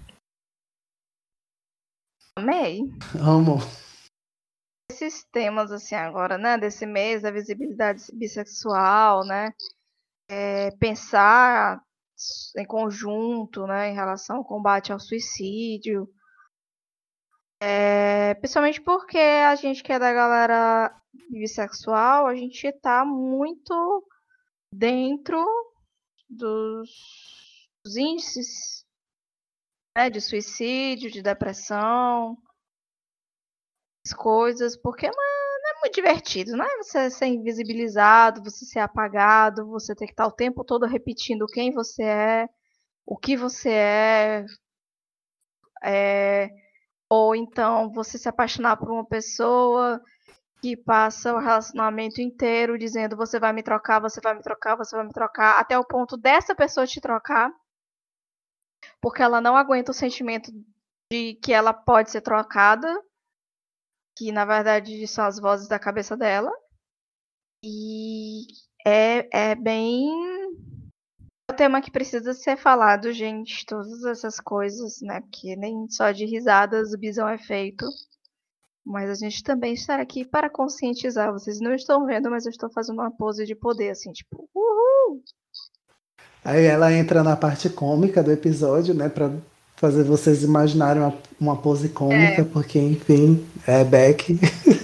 [2.37, 2.83] Amei.
[3.19, 3.57] Amo.
[4.91, 6.59] Esse desses temas assim agora, né?
[6.59, 9.53] Desse mês da visibilidade bissexual, né?
[10.31, 11.81] É, pensar
[12.57, 13.91] em conjunto, né?
[13.91, 16.09] Em relação ao combate ao suicídio.
[17.61, 20.95] É, principalmente porque a gente que é da galera
[21.31, 24.07] bissexual, a gente tá muito
[24.73, 25.45] dentro
[26.29, 26.91] dos,
[27.85, 28.87] dos índices
[29.97, 32.39] né, de suicídio, de depressão,
[34.17, 36.67] coisas, porque não é, não é, muito divertido, né?
[36.79, 41.73] Você ser invisibilizado, você ser apagado, você ter que estar o tempo todo repetindo quem
[41.73, 42.49] você é,
[43.07, 44.47] o que você é,
[45.83, 46.68] é
[47.11, 50.03] ou então você se apaixonar por uma pessoa
[50.61, 54.97] que passa o relacionamento inteiro dizendo você vai me trocar, você vai me trocar, você
[54.97, 57.51] vai me trocar, até o ponto dessa pessoa te trocar,
[59.01, 60.51] porque ela não aguenta o sentimento
[61.11, 62.89] de que ela pode ser trocada,
[64.17, 66.51] que na verdade são as vozes da cabeça dela.
[67.65, 68.47] E
[68.87, 70.38] é, é bem.
[71.59, 75.21] É um tema que precisa ser falado, gente, todas essas coisas, né?
[75.21, 77.85] Porque nem só de risadas o bisão é feito.
[78.87, 81.33] Mas a gente também está aqui para conscientizar.
[81.33, 85.21] Vocês não estão vendo, mas eu estou fazendo uma pose de poder, assim, tipo, uhul!
[86.45, 89.09] Aí ela entra na parte cômica do episódio, né?
[89.09, 89.29] Pra
[89.75, 92.45] fazer vocês imaginarem uma, uma pose cômica, é.
[92.45, 94.39] porque, enfim, é Beck.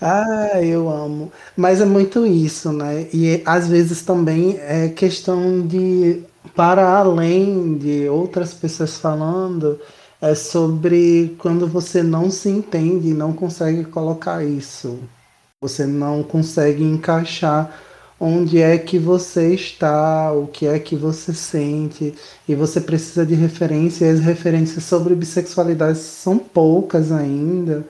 [0.00, 1.32] ah, eu amo.
[1.56, 3.08] Mas é muito isso, né?
[3.12, 6.22] E às vezes também é questão de,
[6.54, 9.80] para além de outras pessoas falando,
[10.20, 15.00] é sobre quando você não se entende e não consegue colocar isso.
[15.60, 17.72] Você não consegue encaixar
[18.20, 22.14] onde é que você está, o que é que você sente,
[22.48, 27.86] e você precisa de referência, e as referências sobre bissexualidade são poucas ainda.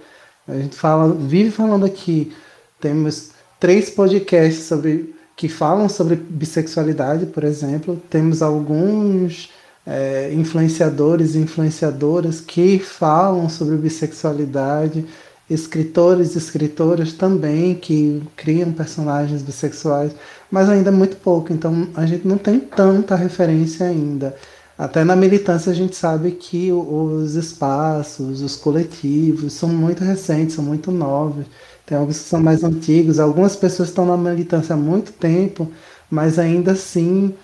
[0.48, 2.32] A gente fala, vive falando aqui,
[2.80, 3.30] temos
[3.61, 9.50] três podcasts sobre que falam sobre bissexualidade, por exemplo, temos alguns
[9.87, 15.04] é, influenciadores e influenciadoras que falam sobre bissexualidade,
[15.48, 20.12] escritores e escritoras também que criam personagens bissexuais,
[20.50, 24.34] mas ainda muito pouco, então a gente não tem tanta referência ainda.
[24.79, 30.64] Até na militância a gente sabe que os espaços, os coletivos são muito recentes, são
[30.64, 31.47] muito novos.
[31.85, 35.69] Tem alguns que são mais antigos, algumas pessoas estão na militância há muito tempo,
[36.09, 37.35] mas ainda assim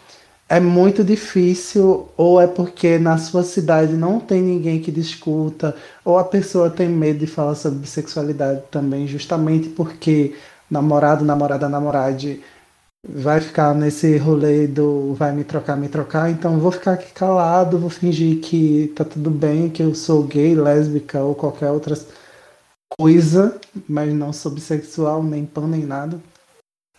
[0.48, 6.18] é muito difícil, ou é porque na sua cidade não tem ninguém que discuta, ou
[6.18, 10.34] a pessoa tem medo de falar sobre bissexualidade também, justamente porque
[10.70, 12.40] namorado, namorada, namorade
[13.06, 17.78] vai ficar nesse rolê do vai me trocar, me trocar, então vou ficar aqui calado,
[17.78, 21.94] vou fingir que tá tudo bem, que eu sou gay, lésbica ou qualquer outra
[22.98, 26.18] coisa, mas não sou bissexual, nem pan, nem nada.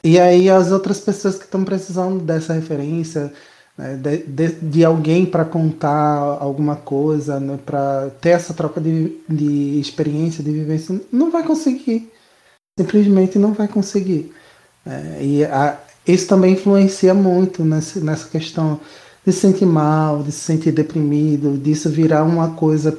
[0.03, 3.33] E aí as outras pessoas que estão precisando dessa referência,
[3.77, 9.19] né, de, de, de, alguém para contar alguma coisa, né, para ter essa troca de,
[9.27, 12.11] de experiência, de vivência, não vai conseguir.
[12.79, 14.31] Simplesmente não vai conseguir.
[14.85, 18.79] É, e a, isso também influencia muito nessa, nessa questão
[19.25, 22.97] de se sentir mal, de se sentir deprimido, disso virar uma coisa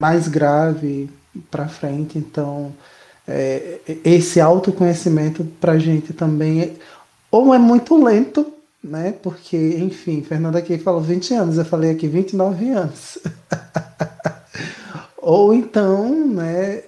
[0.00, 1.10] mais grave
[1.50, 2.18] para frente.
[2.18, 2.72] Então,
[3.26, 6.72] é, esse autoconhecimento para a gente também é,
[7.30, 9.12] ou é muito lento, né?
[9.22, 13.18] Porque, enfim, Fernanda aqui falou 20 anos, eu falei aqui 29 anos.
[15.18, 16.82] ou então, né?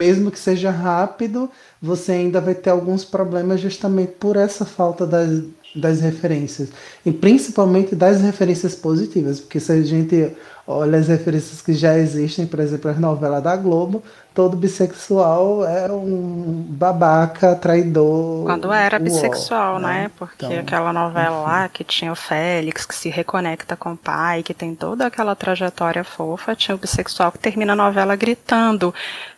[0.00, 5.42] Mesmo que seja rápido, você ainda vai ter alguns problemas justamente por essa falta das,
[5.74, 6.68] das referências.
[7.04, 12.46] E principalmente das referências positivas, porque se a gente olha as referências que já existem,
[12.46, 14.02] por exemplo, as novelas da Globo,
[14.34, 18.44] todo bissexual é um babaca, traidor.
[18.44, 20.10] Quando era bissexual, uó, né?
[20.18, 21.46] Porque então, aquela novela enfim.
[21.46, 25.36] lá que tinha o Félix, que se reconecta com o pai, que tem toda aquela
[25.36, 28.92] trajetória fofa, tinha o bissexual que termina a novela gritando: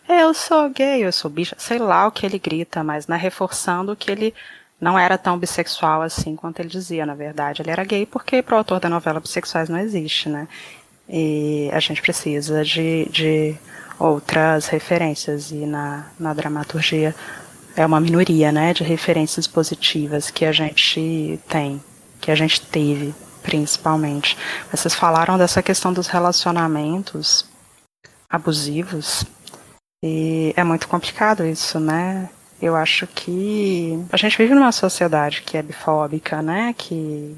[0.07, 3.95] Eu sou gay, eu sou bicha, sei lá o que ele grita, mas né, reforçando
[3.95, 4.33] que ele
[4.81, 7.61] não era tão bissexual assim quanto ele dizia, na verdade.
[7.61, 10.47] Ele era gay porque para o autor da novela bissexuais não existe, né?
[11.09, 13.55] E a gente precisa de, de
[13.97, 17.15] outras referências e na, na dramaturgia
[17.75, 21.81] é uma minoria, né, de referências positivas que a gente tem,
[22.21, 24.37] que a gente teve, principalmente.
[24.71, 27.45] Vocês falaram dessa questão dos relacionamentos
[28.29, 29.25] abusivos
[30.03, 32.29] e é muito complicado isso, né?
[32.61, 36.73] Eu acho que a gente vive numa sociedade que é bifóbica, né?
[36.77, 37.35] Que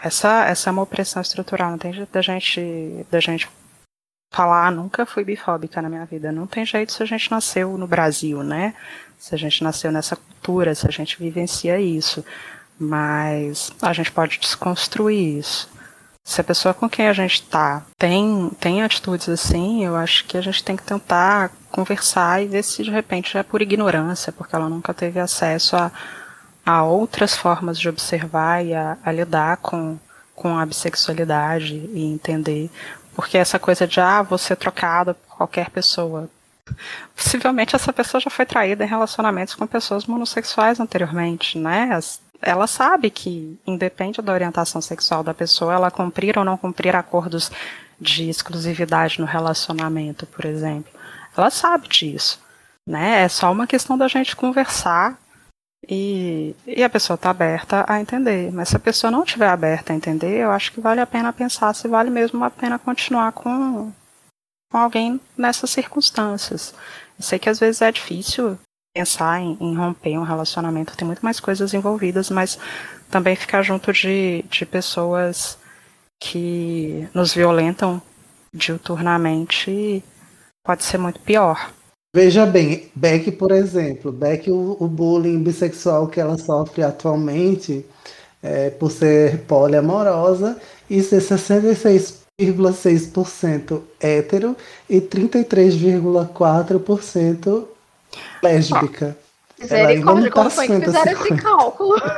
[0.00, 3.48] essa, essa é uma opressão estrutural, não tem jeito da gente, da gente
[4.30, 6.30] falar, ah, nunca fui bifóbica na minha vida.
[6.30, 8.74] Não tem jeito se a gente nasceu no Brasil, né?
[9.18, 12.24] Se a gente nasceu nessa cultura, se a gente vivencia isso.
[12.78, 15.68] Mas a gente pode desconstruir isso.
[16.24, 20.36] Se a pessoa com quem a gente tá tem, tem atitudes assim, eu acho que
[20.36, 24.54] a gente tem que tentar conversar e ver se de repente é por ignorância, porque
[24.54, 25.90] ela nunca teve acesso a,
[26.68, 29.98] a outras formas de observar e a, a lidar com,
[30.34, 32.70] com a bissexualidade e entender.
[33.14, 36.28] Porque essa coisa de, ah, você trocada por qualquer pessoa.
[37.16, 41.98] Possivelmente essa pessoa já foi traída em relacionamentos com pessoas monossexuais anteriormente, né?
[42.42, 47.50] Ela sabe que, independe da orientação sexual da pessoa, ela cumprir ou não cumprir acordos
[47.98, 50.92] de exclusividade no relacionamento, por exemplo.
[51.34, 52.38] Ela sabe disso.
[52.86, 53.22] Né?
[53.22, 55.18] É só uma questão da gente conversar
[55.86, 58.50] e, e a pessoa está aberta a entender.
[58.52, 61.32] Mas se a pessoa não estiver aberta a entender, eu acho que vale a pena
[61.32, 63.92] pensar se vale mesmo a pena continuar com,
[64.70, 66.74] com alguém nessas circunstâncias.
[67.18, 68.58] Eu sei que às vezes é difícil
[68.94, 72.58] pensar em, em, romper um relacionamento, tem muito mais coisas envolvidas, mas
[73.10, 75.58] também ficar junto de, de pessoas
[76.20, 78.02] que nos violentam
[78.52, 80.02] diuturnamente
[80.64, 81.72] pode ser muito pior.
[82.14, 87.84] Veja bem, Beck, por exemplo, Beck, o, o bullying bissexual que ela sofre atualmente
[88.42, 94.56] é, por ser poliamorosa e ser 66,6% hétero
[94.88, 97.64] e 33,4%
[98.42, 99.14] lésbica.
[99.58, 102.00] Misericórdia, como foi que fizeram esse cálculo?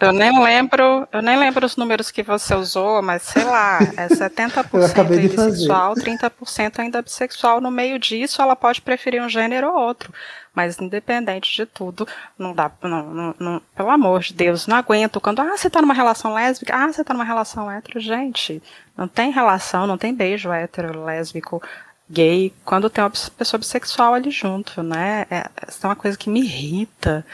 [0.00, 4.06] Eu nem lembro, eu nem lembro os números que você usou, mas sei lá, é
[4.14, 7.60] 70% bissexual, 30% ainda bissexual.
[7.60, 10.12] No meio disso, ela pode preferir um gênero ou outro.
[10.54, 12.06] Mas independente de tudo,
[12.38, 15.20] não dá, não, não, não, pelo amor de Deus, não aguento.
[15.20, 18.62] Quando, ah, você tá numa relação lésbica, ah, você tá numa relação hétero, gente,
[18.96, 21.62] não tem relação, não tem beijo hétero, lésbico,
[22.10, 25.26] gay quando tem uma pessoa bissexual ali junto, né?
[25.30, 27.24] É, é uma coisa que me irrita.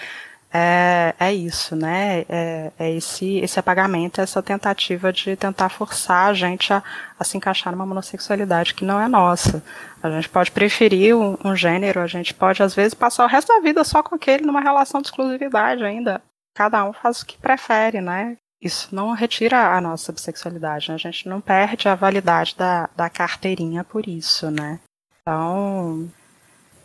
[0.57, 2.25] É, é isso, né?
[2.29, 6.81] É, é esse, esse apagamento, essa tentativa de tentar forçar a gente a,
[7.19, 9.65] a, se encaixar numa monossexualidade que não é nossa.
[10.01, 13.49] A gente pode preferir um, um gênero, a gente pode, às vezes, passar o resto
[13.49, 16.23] da vida só com aquele numa relação de exclusividade ainda.
[16.55, 18.37] Cada um faz o que prefere, né?
[18.63, 20.95] isso não retira a nossa bissexualidade, né?
[20.95, 24.81] A gente não perde a validade da, da carteirinha por isso, né?
[25.21, 26.09] Então.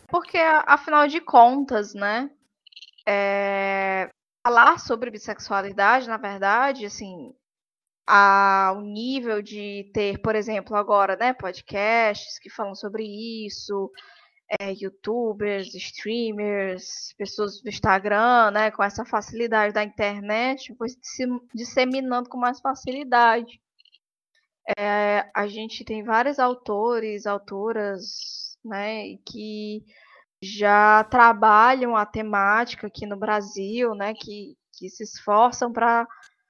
[0.10, 2.30] Porque, afinal de contas, né?
[3.10, 4.10] É...
[4.46, 7.34] Falar sobre bissexualidade, na verdade, assim,
[8.08, 13.04] a, o nível de ter, por exemplo, agora, né, podcasts que falam sobre
[13.46, 13.92] isso,
[14.60, 22.30] é, youtubers, streamers, pessoas do Instagram, né, com essa facilidade da internet, foi se disseminando
[22.30, 23.62] com mais facilidade.
[24.78, 29.84] É, a gente tem vários autores, autoras, né, que
[30.42, 36.08] já trabalham a temática aqui no Brasil, né, que, que se esforçam para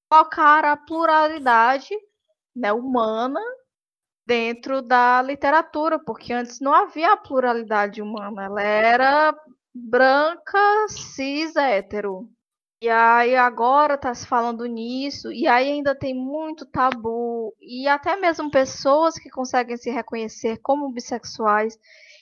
[0.10, 1.90] colocar a pluralidade
[2.56, 3.40] né, humana
[4.26, 9.36] dentro da literatura, porque antes não havia a pluralidade humana, ela era
[9.74, 12.30] branca, cis, hétero.
[12.82, 18.16] E aí agora está se falando nisso, e aí ainda tem muito tabu, e até
[18.16, 21.78] mesmo pessoas que conseguem se reconhecer como bissexuais.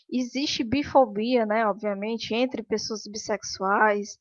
[0.10, 4.18] Existe bifobia, né, obviamente, entre pessoas bissexuais.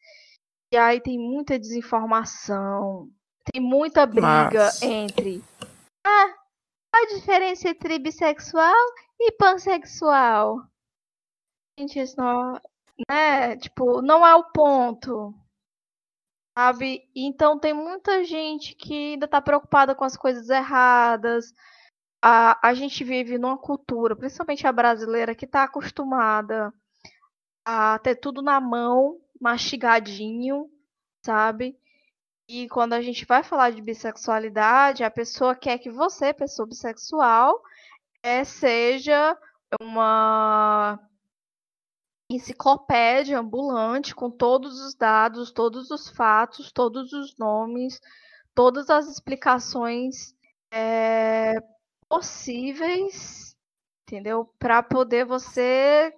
[0.73, 3.09] E aí tem muita desinformação,
[3.53, 4.83] tem muita briga Mas...
[4.83, 5.43] entre
[6.05, 6.35] ah,
[6.93, 8.75] a diferença entre bissexual
[9.19, 10.63] e pansexual?
[11.77, 12.61] Gente, isso não,
[13.09, 13.57] né?
[13.57, 15.35] Tipo, não é o ponto.
[16.57, 17.11] Sabe?
[17.15, 21.53] Então tem muita gente que ainda tá preocupada com as coisas erradas.
[22.29, 26.75] A, a gente vive numa cultura, principalmente a brasileira, que tá acostumada
[27.65, 30.69] a ter tudo na mão, mastigadinho,
[31.25, 31.79] sabe?
[32.49, 37.63] E quando a gente vai falar de bissexualidade, a pessoa quer que você, pessoa bissexual,
[38.21, 39.39] é, seja
[39.81, 40.99] uma
[42.29, 48.01] enciclopédia ambulante com todos os dados, todos os fatos, todos os nomes,
[48.53, 50.35] todas as explicações
[50.73, 51.55] é,
[52.09, 53.57] possíveis,
[54.07, 54.45] entendeu?
[54.59, 56.13] Para poder você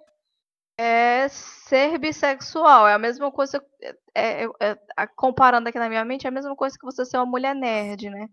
[0.77, 2.87] é ser bissexual.
[2.87, 3.63] É a mesma coisa,
[4.15, 7.17] é, é, é, comparando aqui na minha mente, é a mesma coisa que você ser
[7.17, 8.29] uma mulher nerd, né?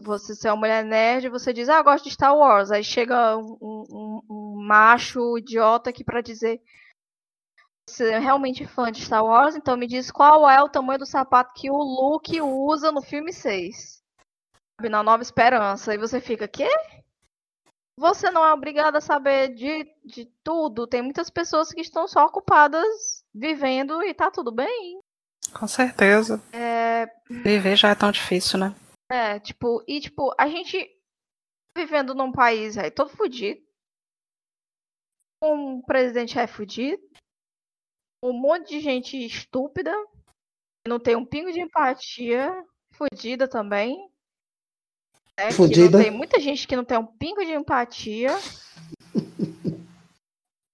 [0.00, 2.70] Você ser uma mulher nerd, você diz, ah, eu gosto de Star Wars.
[2.70, 6.60] Aí chega um, um, um macho idiota aqui para dizer,
[7.88, 11.06] você é realmente fã de Star Wars, então me diz qual é o tamanho do
[11.06, 14.02] sapato que o Luke usa no filme 6.
[14.82, 15.94] Na Nova Esperança.
[15.94, 16.68] E você fica, quê?
[17.98, 20.86] você não é obrigado a saber de, de tudo.
[20.86, 25.00] Tem muitas pessoas que estão só ocupadas vivendo e tá tudo bem.
[25.58, 26.42] Com certeza.
[26.52, 27.06] É...
[27.28, 28.74] Viver já é tão difícil, né?
[29.10, 30.90] É, tipo, e tipo, a gente
[31.74, 33.64] vivendo num país aí todo fudido.
[35.42, 37.02] Um presidente é fudido.
[38.22, 39.92] Um monte de gente estúpida.
[40.86, 42.50] Não tem um pingo de empatia.
[42.92, 44.10] Fudida também.
[45.38, 45.50] Né?
[45.52, 45.98] Fudida.
[46.02, 48.36] Tem muita gente que não tem um pingo de empatia.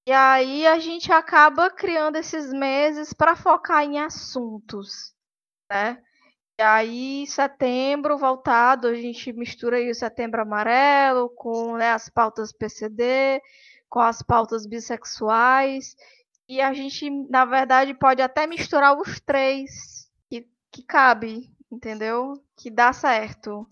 [0.07, 5.13] e aí a gente acaba criando esses meses para focar em assuntos,
[5.71, 6.03] né?
[6.61, 12.53] E aí, setembro voltado, a gente mistura aí o setembro amarelo com né, as pautas
[12.53, 13.41] PCD,
[13.89, 15.97] com as pautas bissexuais.
[16.49, 22.35] E a gente, na verdade, pode até misturar os três, que, que cabe, entendeu?
[22.57, 23.67] Que dá certo.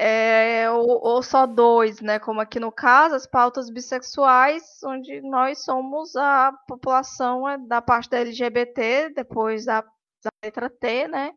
[0.00, 2.20] É, ou, ou, só dois, né?
[2.20, 8.08] Como aqui no caso, as pautas bissexuais, onde nós somos a população é, da parte
[8.08, 11.34] da LGBT, depois da, da letra T, né?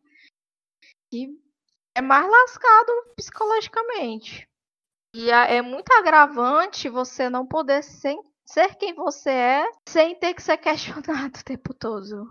[1.10, 1.36] Que
[1.96, 4.48] é mais lascado psicologicamente.
[5.12, 10.42] E é muito agravante você não poder ser, ser quem você é sem ter que
[10.42, 12.30] ser questionado o tempo todo.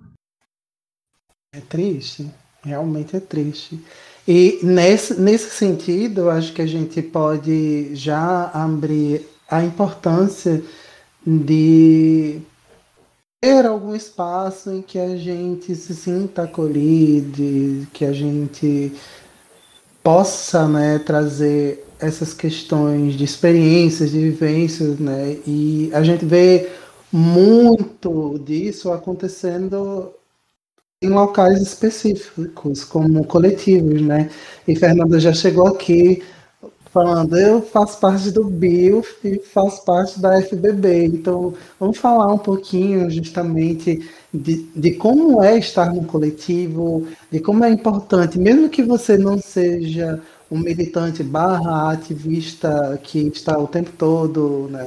[1.54, 2.32] É triste,
[2.64, 3.76] realmente é triste.
[4.28, 10.64] E nesse, nesse sentido, acho que a gente pode já abrir a importância
[11.26, 12.40] de
[13.42, 18.94] ter algum espaço em que a gente se sinta acolhido, que a gente
[20.04, 25.38] possa né, trazer essas questões de experiências, de vivências, né?
[25.46, 26.70] E a gente vê
[27.12, 30.14] muito disso acontecendo
[31.02, 34.30] em locais específicos, como coletivos, né?
[34.68, 36.22] E Fernanda já chegou aqui
[36.94, 42.38] falando, eu faço parte do BILF e faço parte da FBB, então vamos falar um
[42.38, 48.84] pouquinho justamente de, de como é estar no coletivo, de como é importante, mesmo que
[48.84, 50.22] você não seja
[50.52, 54.86] um militante barra ativista que está o tempo todo né,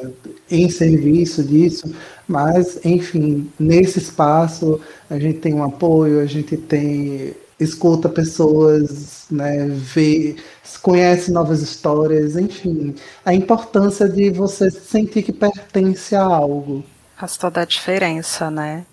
[0.50, 1.90] em serviço disso,
[2.28, 9.68] mas, enfim, nesse espaço a gente tem um apoio, a gente tem escuta pessoas, né,
[9.68, 10.36] vê,
[10.82, 12.94] conhece novas histórias, enfim,
[13.24, 16.84] a importância de você sentir que pertence a algo.
[17.16, 18.84] Faz toda a diferença, né?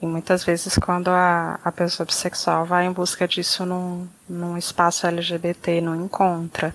[0.00, 5.06] E muitas vezes quando a, a pessoa bissexual vai em busca disso num, num espaço
[5.06, 6.74] LGBT, não encontra.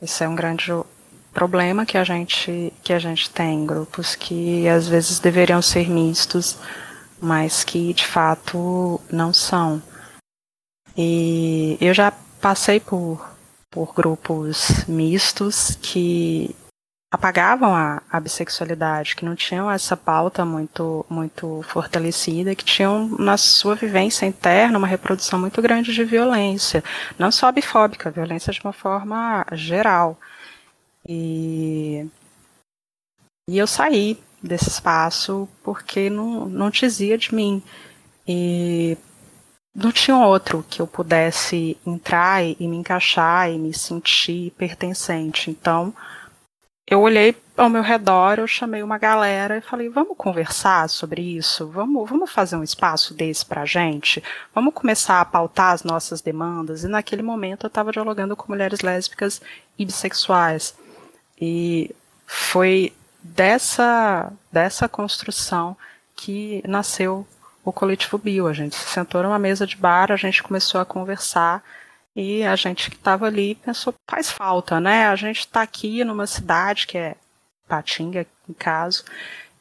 [0.00, 0.70] Isso é um grande
[1.32, 6.58] problema que a gente que a gente tem, grupos que às vezes deveriam ser mistos,
[7.20, 9.82] mas que de fato não são.
[10.96, 13.28] E eu já passei por,
[13.70, 16.54] por grupos mistos que
[17.10, 23.36] apagavam a, a, bissexualidade, que não tinham essa pauta muito, muito fortalecida, que tinham na
[23.36, 26.84] sua vivência interna uma reprodução muito grande de violência,
[27.18, 30.16] não só bifóbica, violência de uma forma geral.
[31.06, 32.06] E,
[33.48, 37.62] e eu saí desse espaço porque não, não dizia de mim.
[38.26, 38.96] E
[39.74, 45.50] não tinha outro que eu pudesse entrar e, e me encaixar e me sentir pertencente.
[45.50, 45.94] Então,
[46.90, 51.68] eu olhei ao meu redor, eu chamei uma galera e falei: vamos conversar sobre isso?
[51.68, 54.20] Vamos, vamos fazer um espaço desse pra gente?
[54.52, 56.82] Vamos começar a pautar as nossas demandas?
[56.82, 59.40] E naquele momento eu estava dialogando com mulheres lésbicas
[59.78, 60.74] e bissexuais.
[61.40, 61.94] E
[62.26, 65.76] foi dessa, dessa construção
[66.16, 67.24] que nasceu
[67.64, 68.48] o coletivo Bio.
[68.48, 71.62] A gente se sentou numa mesa de bar, a gente começou a conversar
[72.14, 75.06] e a gente que estava ali pensou, faz falta, né?
[75.06, 77.14] A gente está aqui numa cidade que é
[77.68, 79.04] Patinga, em caso,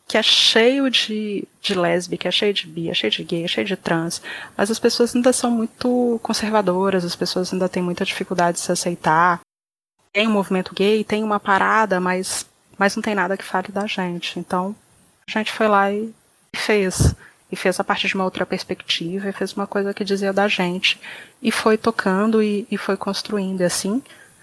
[0.08, 3.48] que é cheio de, de lésbica, é cheio de bi, é cheio de gay, é
[3.48, 4.22] cheio de trans,
[4.58, 8.72] mas as pessoas ainda são muito conservadoras, as pessoas ainda têm muita dificuldade de se
[8.72, 9.40] aceitar.
[10.12, 13.86] Tem um movimento gay, tem uma parada, mas, mas não tem nada que fale da
[13.86, 14.40] gente.
[14.40, 14.76] Então,
[15.28, 16.12] a gente foi lá e
[16.56, 17.14] fez
[17.52, 20.48] e fez a partir de uma outra perspectiva, e fez uma coisa que dizia da
[20.48, 21.00] gente,
[21.42, 23.62] e foi tocando e, e foi construindo.
[23.62, 24.02] E assim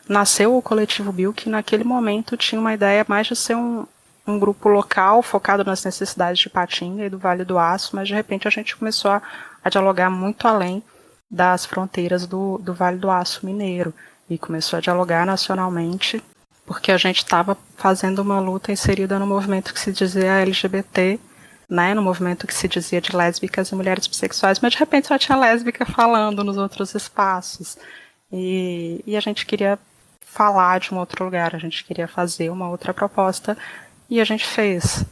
[0.09, 3.87] nasceu o Coletivo Bill, que naquele momento tinha uma ideia mais de ser um,
[4.27, 8.15] um grupo local focado nas necessidades de Patinga e do Vale do Aço, mas de
[8.15, 9.23] repente a gente começou a,
[9.63, 10.83] a dialogar muito além
[11.31, 13.93] das fronteiras do, do Vale do Aço mineiro
[14.29, 16.23] e começou a dialogar nacionalmente
[16.67, 21.19] porque a gente estava fazendo uma luta inserida no movimento que se dizia LGBT
[21.69, 25.19] né, no movimento que se dizia de lésbicas e mulheres bissexuais, mas de repente só
[25.19, 27.77] tinha lésbica falando nos outros espaços.
[28.33, 29.79] E, e a gente queria
[30.21, 33.57] falar de um outro lugar, a gente queria fazer uma outra proposta
[34.09, 35.05] e a gente fez,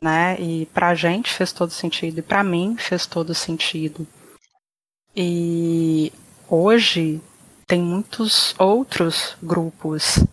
[0.00, 0.36] né?
[0.40, 4.06] E pra gente fez todo sentido e para mim fez todo sentido.
[5.16, 6.12] E
[6.48, 7.20] hoje
[7.66, 10.24] tem muitos outros grupos,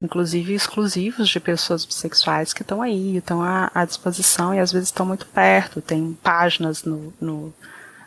[0.00, 4.88] inclusive exclusivos de pessoas bissexuais que estão aí, estão à, à, disposição e às vezes
[4.88, 5.80] estão muito perto.
[5.80, 7.52] Tem páginas no, no,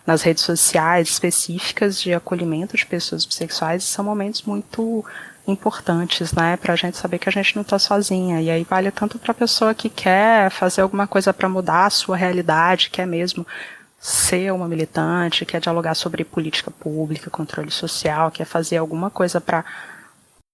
[0.06, 5.04] nas redes sociais específicas de acolhimento de pessoas bissexuais e são momentos muito
[5.48, 8.42] importantes, né, para a gente saber que a gente não está sozinha.
[8.42, 11.90] E aí vale tanto para a pessoa que quer fazer alguma coisa para mudar a
[11.90, 13.46] sua realidade, quer mesmo
[14.00, 19.66] ser uma militante, quer dialogar sobre política pública, controle social, quer fazer alguma coisa para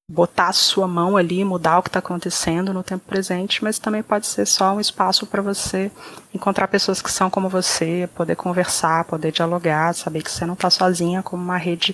[0.09, 4.01] botar a sua mão ali, mudar o que está acontecendo no tempo presente, mas também
[4.01, 5.91] pode ser só um espaço para você
[6.33, 10.69] encontrar pessoas que são como você, poder conversar, poder dialogar, saber que você não está
[10.69, 11.93] sozinha, como uma rede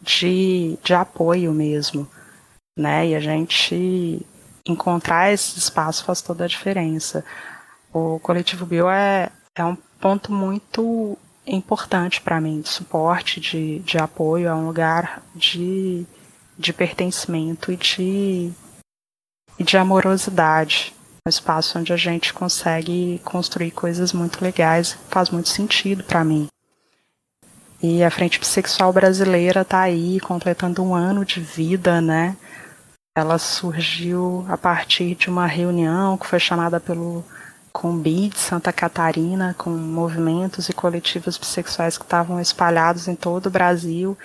[0.00, 2.08] de, de apoio mesmo,
[2.76, 3.08] né?
[3.08, 4.24] E a gente
[4.66, 7.22] encontrar esse espaço faz toda a diferença.
[7.92, 13.98] O coletivo Bio é, é um ponto muito importante para mim, de suporte, de, de
[13.98, 16.06] apoio, é um lugar de,
[16.62, 18.52] de pertencimento e de,
[19.58, 20.94] e de amorosidade.
[21.26, 26.48] Um espaço onde a gente consegue construir coisas muito legais, faz muito sentido para mim.
[27.82, 32.36] E a Frente Bissexual Brasileira está aí, completando um ano de vida, né?
[33.16, 37.24] Ela surgiu a partir de uma reunião que foi chamada pelo
[37.72, 43.50] com BID Santa Catarina, com movimentos e coletivos bissexuais que estavam espalhados em todo o
[43.50, 44.16] Brasil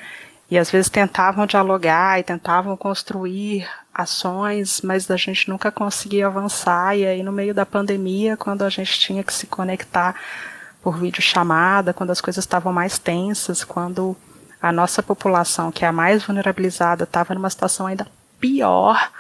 [0.50, 6.96] e às vezes tentavam dialogar e tentavam construir ações, mas a gente nunca conseguia avançar.
[6.96, 10.16] E aí, no meio da pandemia, quando a gente tinha que se conectar
[10.82, 14.16] por videochamada, quando as coisas estavam mais tensas, quando
[14.62, 18.08] a nossa população, que é a mais vulnerabilizada, estava numa situação ainda
[18.40, 19.12] pior,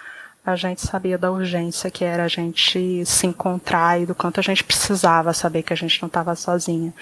[0.45, 4.43] a gente sabia da urgência que era a gente se encontrar e do quanto a
[4.43, 6.93] gente precisava saber que a gente não estava sozinha.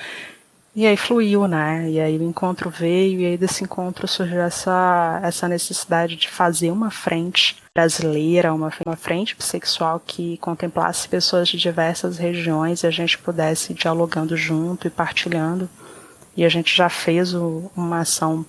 [0.76, 1.90] E aí fluiu, né?
[1.90, 6.70] E aí o encontro veio, e aí desse encontro surgiu essa, essa necessidade de fazer
[6.70, 12.92] uma frente brasileira, uma, uma frente bissexual que contemplasse pessoas de diversas regiões e a
[12.92, 15.70] gente pudesse ir dialogando junto e partilhando.
[16.36, 18.46] E a gente já fez o, uma ação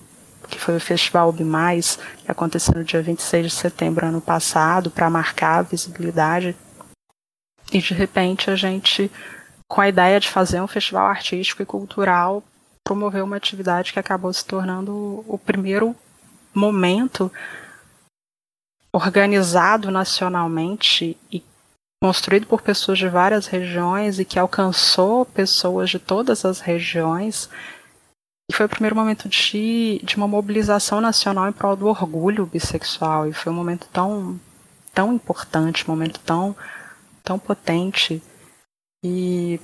[0.49, 5.09] que foi o Festival Bimais, que aconteceu no dia 26 de setembro ano passado, para
[5.09, 6.55] marcar a visibilidade.
[7.71, 9.09] E de repente a gente,
[9.67, 12.43] com a ideia de fazer um festival artístico e cultural,
[12.83, 15.95] promoveu uma atividade que acabou se tornando o primeiro
[16.53, 17.31] momento
[18.93, 21.43] organizado nacionalmente e
[22.01, 27.49] construído por pessoas de várias regiões e que alcançou pessoas de todas as regiões
[28.49, 33.27] e foi o primeiro momento de, de uma mobilização nacional em prol do orgulho bissexual.
[33.27, 34.39] E foi um momento tão,
[34.93, 36.55] tão importante, um momento tão,
[37.23, 38.23] tão potente.
[39.03, 39.59] E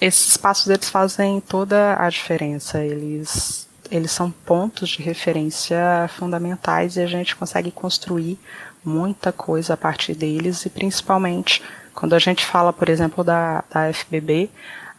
[0.00, 2.82] esses espaços eles fazem toda a diferença.
[2.84, 8.38] Eles, eles são pontos de referência fundamentais e a gente consegue construir
[8.84, 10.66] muita coisa a partir deles.
[10.66, 11.62] E principalmente
[11.94, 14.50] quando a gente fala, por exemplo, da, da FBB,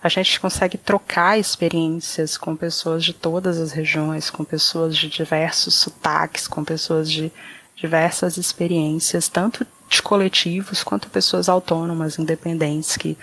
[0.02, 5.76] a gente consegue trocar experiências com pessoas de todas as regiões, com pessoas de diversos
[5.76, 7.32] sotaques, com pessoas de
[7.76, 13.18] diversas experiências, tanto de coletivos quanto pessoas autônomas, independentes, que,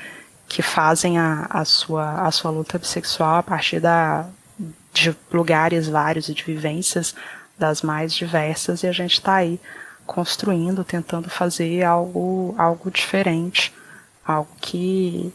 [0.48, 4.28] que fazem a, a, sua, a sua luta bissexual a partir da,
[4.92, 7.14] de lugares vários e de vivências
[7.58, 9.60] das mais diversas, e a gente está aí
[10.06, 13.72] construindo, tentando fazer algo, algo diferente,
[14.24, 15.32] algo que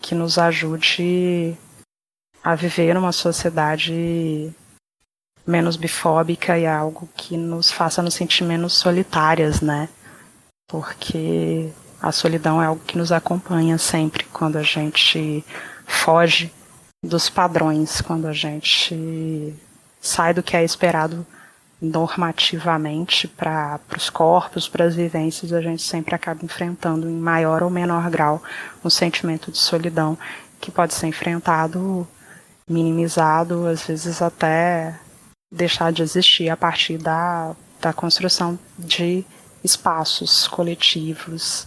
[0.00, 1.56] que nos ajude
[2.42, 4.52] a viver numa sociedade
[5.46, 9.88] menos bifóbica e algo que nos faça nos sentir menos solitárias, né?
[10.68, 11.72] Porque
[12.04, 15.42] a solidão é algo que nos acompanha sempre quando a gente
[15.86, 16.52] foge
[17.02, 19.54] dos padrões, quando a gente
[20.02, 21.26] sai do que é esperado
[21.80, 27.70] normativamente para os corpos, para as vivências, a gente sempre acaba enfrentando em maior ou
[27.70, 28.42] menor grau
[28.84, 30.18] um sentimento de solidão
[30.60, 32.06] que pode ser enfrentado,
[32.68, 34.94] minimizado, às vezes até
[35.50, 39.24] deixar de existir a partir da, da construção de
[39.62, 41.66] espaços coletivos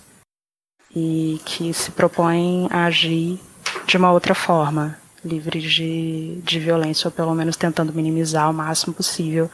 [0.99, 3.39] e que se propõem a agir
[3.85, 8.95] de uma outra forma, livre de, de violência, ou pelo menos tentando minimizar o máximo
[8.95, 9.47] possível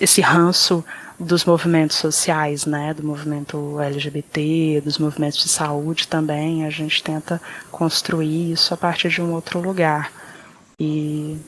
[0.00, 0.84] esse ranço
[1.18, 7.40] dos movimentos sociais, né, do movimento LGBT, dos movimentos de saúde também, a gente tenta
[7.70, 10.12] construir isso a partir de um outro lugar.
[10.78, 11.38] E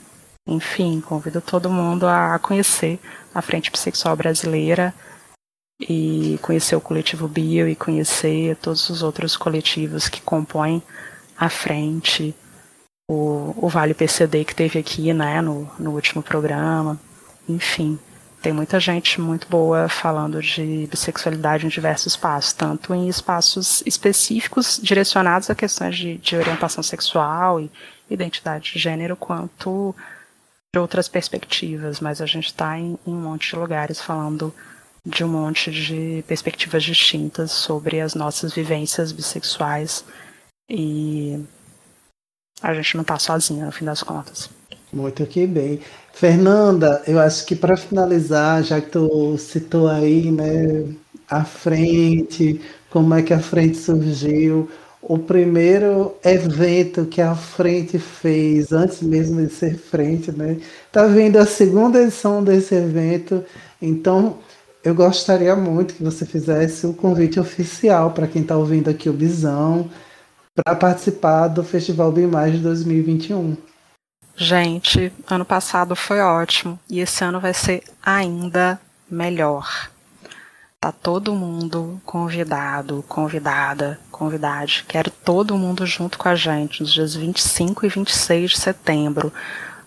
[0.46, 2.98] Enfim, convido todo mundo a conhecer
[3.34, 4.92] a Frente Bissexual Brasileira
[5.88, 10.82] e conhecer o coletivo Bio e conhecer todos os outros coletivos que compõem
[11.36, 12.34] a frente,
[13.10, 16.98] o, o Vale PCD que teve aqui né, no, no último programa,
[17.48, 17.98] enfim.
[18.40, 24.80] Tem muita gente muito boa falando de bissexualidade em diversos espaços, tanto em espaços específicos
[24.82, 27.70] direcionados a questões de, de orientação sexual e
[28.10, 29.94] identidade de gênero, quanto
[30.74, 34.52] de outras perspectivas, mas a gente está em, em, um monte de lugares falando
[35.04, 40.04] de um monte de perspectivas distintas sobre as nossas vivências bissexuais
[40.70, 41.44] e
[42.62, 44.48] a gente não está sozinha no fim das contas.
[44.92, 45.80] Muito que bem.
[46.12, 50.94] Fernanda, eu acho que para finalizar, já que tu citou aí, né,
[51.28, 58.70] a frente, como é que a frente surgiu, o primeiro evento que a frente fez,
[58.70, 60.58] antes mesmo de ser frente, né?
[60.92, 63.44] Tá vindo a segunda edição desse evento,
[63.80, 64.38] então
[64.84, 69.12] eu gostaria muito que você fizesse o convite oficial para quem está ouvindo aqui o
[69.12, 69.88] Bisão
[70.54, 73.56] para participar do Festival Bimais de 2021.
[74.36, 78.80] Gente, ano passado foi ótimo e esse ano vai ser ainda
[79.10, 79.90] melhor.
[80.80, 84.84] Tá todo mundo convidado, convidada, convidade.
[84.88, 89.32] Quero todo mundo junto com a gente nos dias 25 e 26 de setembro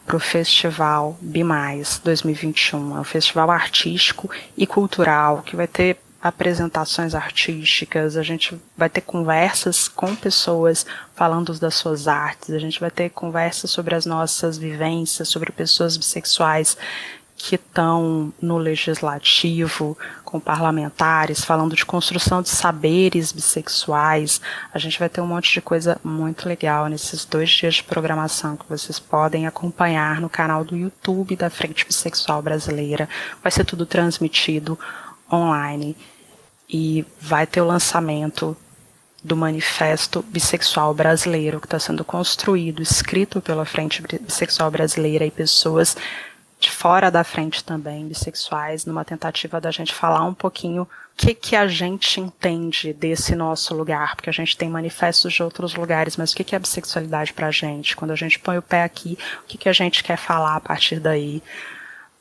[0.05, 2.97] para o Festival Bimais 2021.
[2.97, 9.01] É um festival artístico e cultural que vai ter apresentações artísticas, a gente vai ter
[9.01, 10.83] conversas com pessoas
[11.13, 15.95] falando das suas artes, a gente vai ter conversas sobre as nossas vivências, sobre pessoas
[15.95, 16.75] bissexuais
[17.47, 24.41] que estão no legislativo, com parlamentares, falando de construção de saberes bissexuais.
[24.73, 28.57] A gente vai ter um monte de coisa muito legal nesses dois dias de programação
[28.57, 33.07] que vocês podem acompanhar no canal do YouTube da Frente Bissexual Brasileira.
[33.43, 34.77] Vai ser tudo transmitido
[35.31, 35.95] online
[36.67, 38.57] e vai ter o lançamento
[39.23, 45.95] do Manifesto Bissexual Brasileiro, que está sendo construído, escrito pela Frente Bissexual Brasileira e pessoas
[46.59, 50.87] de fora da frente também, bissexuais, numa tentativa da gente falar um pouquinho o
[51.17, 55.73] que, que a gente entende desse nosso lugar, porque a gente tem manifestos de outros
[55.73, 57.95] lugares, mas o que, que é bissexualidade pra gente?
[57.95, 60.59] Quando a gente põe o pé aqui, o que, que a gente quer falar a
[60.59, 61.41] partir daí?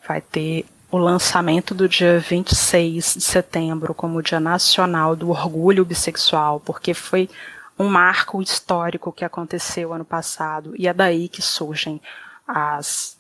[0.07, 6.61] Vai ter o lançamento do dia 26 de setembro como Dia Nacional do Orgulho Bissexual,
[6.61, 7.29] porque foi
[7.77, 12.01] um marco histórico que aconteceu ano passado, e é daí que surgem
[12.47, 13.17] as,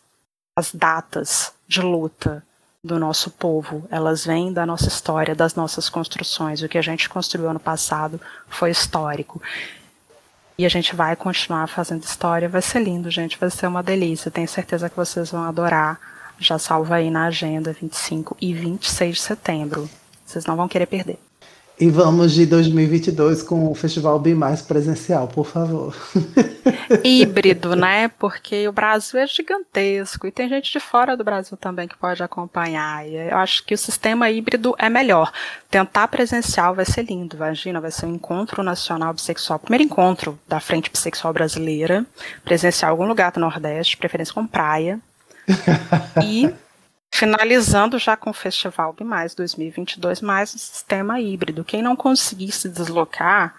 [0.56, 2.44] as datas de luta
[2.82, 3.86] do nosso povo.
[3.90, 6.62] Elas vêm da nossa história, das nossas construções.
[6.62, 9.40] O que a gente construiu ano passado foi histórico.
[10.56, 12.48] E a gente vai continuar fazendo história.
[12.48, 13.38] Vai ser lindo, gente.
[13.38, 14.30] Vai ser uma delícia.
[14.30, 15.98] Tenho certeza que vocês vão adorar
[16.38, 19.90] já salva aí na agenda 25 e 26 de setembro.
[20.24, 21.18] Vocês não vão querer perder.
[21.78, 25.92] E vamos de 2022 com o Festival Bimais presencial, por favor.
[27.02, 28.06] Híbrido, né?
[28.16, 32.22] Porque o Brasil é gigantesco e tem gente de fora do Brasil também que pode
[32.22, 33.04] acompanhar.
[33.08, 35.32] E eu acho que o sistema híbrido é melhor.
[35.68, 39.58] Tentar presencial vai ser lindo, imagina, vai ser um encontro nacional bissexual.
[39.58, 42.06] Primeiro encontro da Frente Bissexual Brasileira,
[42.44, 45.00] presencial em algum lugar do Nordeste, preferência com praia,
[46.24, 46.54] e
[47.14, 51.64] finalizando já com o Festival BIMAIS 2022, mais um sistema híbrido.
[51.64, 53.54] Quem não conseguir se deslocar,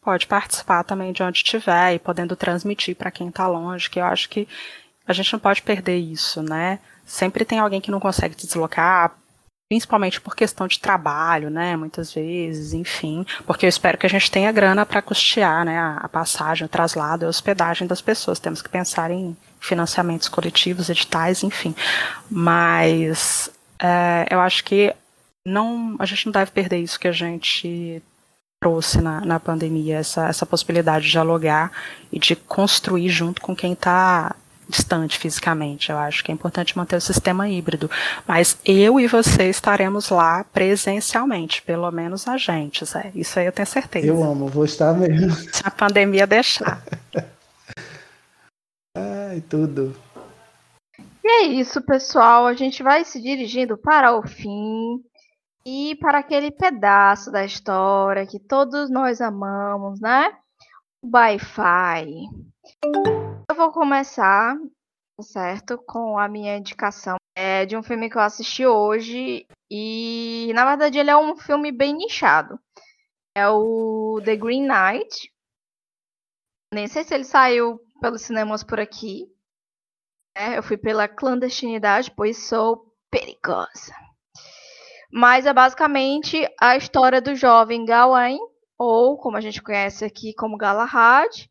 [0.00, 4.04] pode participar também de onde estiver e podendo transmitir para quem está longe, que eu
[4.04, 4.46] acho que
[5.04, 6.78] a gente não pode perder isso, né?
[7.04, 9.18] Sempre tem alguém que não consegue se deslocar,
[9.68, 14.30] principalmente por questão de trabalho, né, muitas vezes, enfim, porque eu espero que a gente
[14.30, 18.38] tenha grana para custear, né, a, passagem, o traslado, a hospedagem das pessoas.
[18.38, 21.74] Temos que pensar em financiamentos coletivos, editais, enfim.
[22.30, 23.50] Mas
[23.82, 24.94] é, eu acho que
[25.44, 28.02] não, a gente não deve perder isso que a gente
[28.60, 31.70] trouxe na, na pandemia, essa, essa possibilidade de dialogar
[32.10, 34.34] e de construir junto com quem está
[34.68, 35.90] distante fisicamente.
[35.90, 37.90] Eu acho que é importante manter o sistema híbrido.
[38.26, 43.10] Mas eu e você estaremos lá presencialmente, pelo menos a gente, Zé.
[43.14, 44.06] Isso aí eu tenho certeza.
[44.06, 45.30] Eu amo, vou estar mesmo.
[45.30, 46.82] Se a pandemia deixar.
[48.96, 49.94] Ai, tudo.
[51.22, 52.46] E é isso, pessoal.
[52.46, 55.00] A gente vai se dirigindo para o fim
[55.66, 60.32] e para aquele pedaço da história que todos nós amamos, né?
[61.02, 62.06] O Wi-Fi.
[63.56, 64.54] Vou começar,
[65.22, 70.66] certo, com a minha indicação é de um filme que eu assisti hoje e na
[70.66, 72.60] verdade ele é um filme bem nichado.
[73.34, 75.32] É o The Green Knight.
[76.72, 79.26] Nem sei se ele saiu pelos cinemas por aqui.
[80.36, 83.94] É, eu fui pela clandestinidade, pois sou perigosa.
[85.10, 88.38] Mas é basicamente a história do jovem Gawain,
[88.78, 91.48] ou como a gente conhece aqui como Galahad,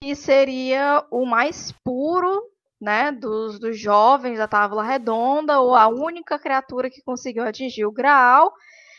[0.00, 2.42] que seria o mais puro
[2.80, 7.92] né, dos, dos jovens da Távola Redonda, ou a única criatura que conseguiu atingir o
[7.92, 8.52] Graal,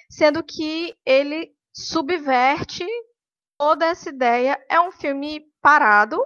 [0.10, 2.86] sendo que ele subverte
[3.60, 4.60] toda essa ideia.
[4.70, 6.20] É um filme parado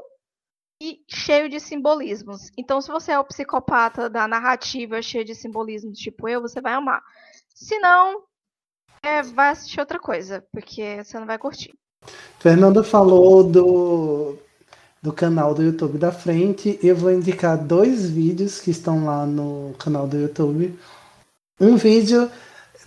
[0.82, 2.50] e cheio de simbolismos.
[2.58, 6.74] Então, se você é o psicopata da narrativa cheia de simbolismos, tipo eu, você vai
[6.74, 7.04] amar.
[7.54, 8.24] Se não,
[9.04, 11.78] é, vai assistir outra coisa, porque você não vai curtir.
[12.40, 14.38] Fernanda falou do,
[15.02, 16.80] do canal do YouTube da frente.
[16.84, 20.78] Eu vou indicar dois vídeos que estão lá no canal do YouTube.
[21.60, 22.30] Um vídeo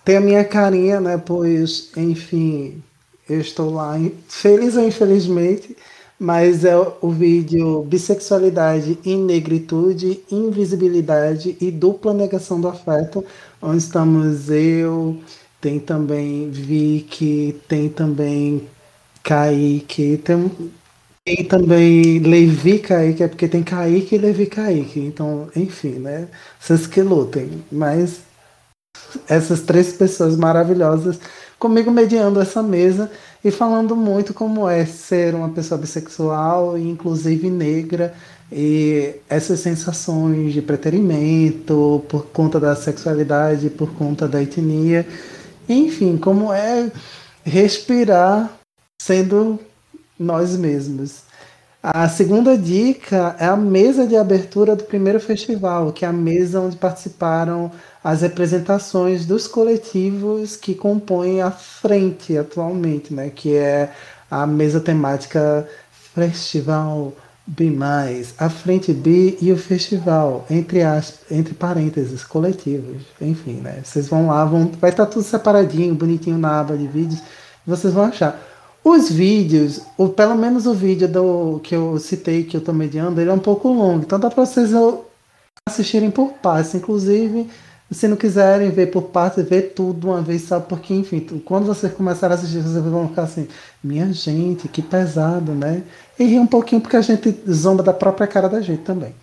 [0.04, 1.16] tem a minha carinha, né?
[1.16, 2.82] Pois, enfim,
[3.28, 3.94] eu estou lá,
[4.28, 5.76] feliz ou infelizmente,
[6.18, 13.24] mas é o vídeo Bissexualidade em Negritude, Invisibilidade e Dupla Negação do Afeto,
[13.60, 15.18] onde estamos eu,
[15.60, 18.68] tem também Vicky, tem também
[19.22, 20.50] Kaique, tem,
[21.24, 26.28] tem também Levi Kaique, é porque tem Kaique e Levi Kaique, então, enfim, né?
[26.58, 28.22] Vocês que lutem, mas
[29.28, 31.18] essas três pessoas maravilhosas
[31.58, 33.10] comigo mediando essa mesa
[33.44, 38.14] e falando muito como é ser uma pessoa bissexual, inclusive negra,
[38.50, 45.06] e essas sensações de preterimento por conta da sexualidade, por conta da etnia,
[45.68, 46.90] enfim, como é
[47.44, 48.58] respirar
[49.00, 49.58] sendo
[50.22, 51.22] nós mesmos.
[51.82, 56.60] A segunda dica é a mesa de abertura do primeiro festival, que é a mesa
[56.60, 57.72] onde participaram
[58.04, 63.30] as representações dos coletivos que compõem a frente atualmente, né?
[63.30, 63.90] Que é
[64.30, 65.68] a mesa temática
[66.14, 67.12] Festival
[67.46, 67.76] B+,
[68.38, 73.80] a Frente B e o festival, entre, as, entre parênteses, coletivos, enfim, né?
[73.82, 77.20] Vocês vão lá, vão, vai estar tá tudo separadinho, bonitinho na aba de vídeos,
[77.66, 78.40] vocês vão achar.
[78.85, 83.20] Os vídeos, ou pelo menos o vídeo do, que eu citei, que eu estou mediando,
[83.20, 84.70] ele é um pouco longo, então dá para vocês
[85.68, 87.49] assistirem por partes, inclusive
[87.93, 91.93] se não quiserem ver por partes, ver tudo uma vez só, porque, enfim, quando vocês
[91.93, 93.47] começarem a assistir, vocês vão ficar assim,
[93.83, 95.83] minha gente, que pesado, né?
[96.18, 99.14] E rir um pouquinho porque a gente zomba da própria cara da gente também.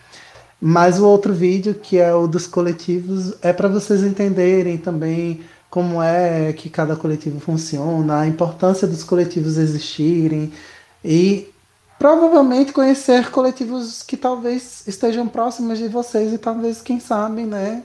[0.62, 6.01] Mas o outro vídeo, que é o dos coletivos, é para vocês entenderem também como
[6.01, 10.51] é que cada coletivo funciona, a importância dos coletivos existirem
[11.03, 11.47] e
[11.99, 17.84] provavelmente conhecer coletivos que talvez estejam próximos de vocês e talvez, quem sabe, né,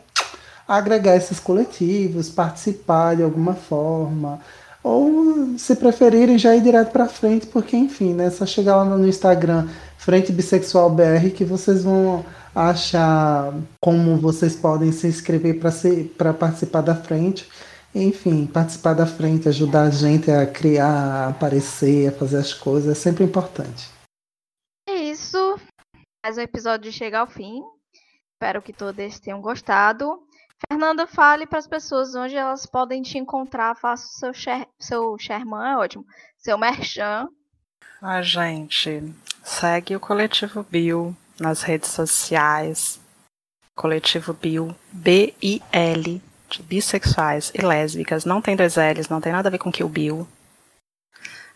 [0.67, 4.41] agregar esses coletivos, participar de alguma forma,
[4.83, 9.07] ou se preferirem já ir direto para frente, porque enfim, né, só chegar lá no
[9.07, 9.69] Instagram
[9.99, 12.25] Frente Bissexual BR que vocês vão
[12.55, 15.59] achar como vocês podem se inscrever
[16.17, 17.49] para participar da frente.
[17.95, 22.91] Enfim, participar da frente, ajudar a gente a criar, a aparecer, a fazer as coisas,
[22.91, 23.89] é sempre importante.
[24.89, 25.57] É isso.
[26.25, 27.63] Mais um episódio chega ao fim.
[28.33, 30.27] Espero que todos tenham gostado.
[30.69, 33.77] Fernanda, fale para as pessoas onde elas podem te encontrar.
[33.77, 36.05] Faça o seu, share, seu Sherman, é ótimo.
[36.39, 37.29] Seu merchan.
[38.03, 39.15] A gente
[39.45, 43.01] segue o Coletivo Bill nas redes sociais.
[43.77, 46.23] Coletivo Bill, B-I-L,
[46.59, 48.25] bissexuais e lésbicas.
[48.25, 50.29] Não tem dois L's, não tem nada a ver com Kill Bill.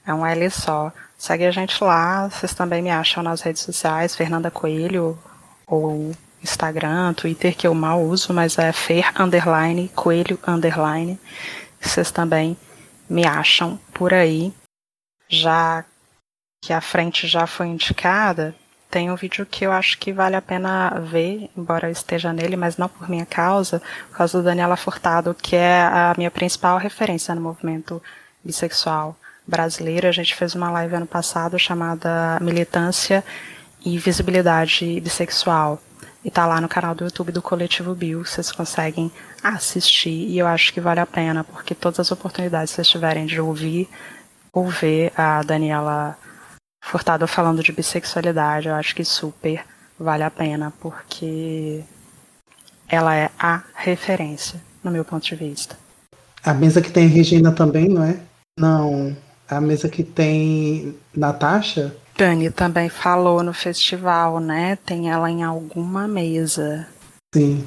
[0.07, 0.93] É um L só.
[1.19, 2.29] Segue a gente lá.
[2.29, 5.19] Vocês também me acham nas redes sociais, Fernanda Coelho
[5.67, 11.19] ou Instagram, Twitter, que eu mal uso, mas é fer underline, coelho underline.
[11.81, 12.57] Vocês também
[13.09, 14.53] me acham por aí.
[15.29, 15.85] Já
[16.63, 18.55] que a frente já foi indicada,
[18.91, 22.57] tem um vídeo que eu acho que vale a pena ver, embora eu esteja nele,
[22.57, 26.79] mas não por minha causa, por causa do Daniela Furtado, que é a minha principal
[26.79, 28.03] referência no movimento
[28.43, 29.15] bissexual
[29.47, 30.09] brasileiro.
[30.09, 33.23] A gente fez uma live ano passado chamada Militância
[33.85, 35.81] e Visibilidade Bissexual.
[36.25, 39.13] E tá lá no canal do YouTube do Coletivo Bill, vocês conseguem
[39.43, 40.29] assistir.
[40.29, 43.41] E eu acho que vale a pena, porque todas as oportunidades que vocês tiverem de
[43.41, 43.89] ouvir
[44.53, 46.17] ou ver a Daniela
[46.89, 49.63] Furtado falando de bissexualidade, eu acho que super
[50.01, 51.85] vale a pena, porque
[52.89, 55.77] ela é a referência, no meu ponto de vista.
[56.43, 58.19] A mesa que tem Regina também, não é?
[58.59, 59.15] Não.
[59.51, 61.95] A mesa que tem Natasha?
[62.17, 64.79] Dani também falou no festival, né?
[64.87, 66.89] Tem ela em alguma mesa.
[67.35, 67.67] Sim.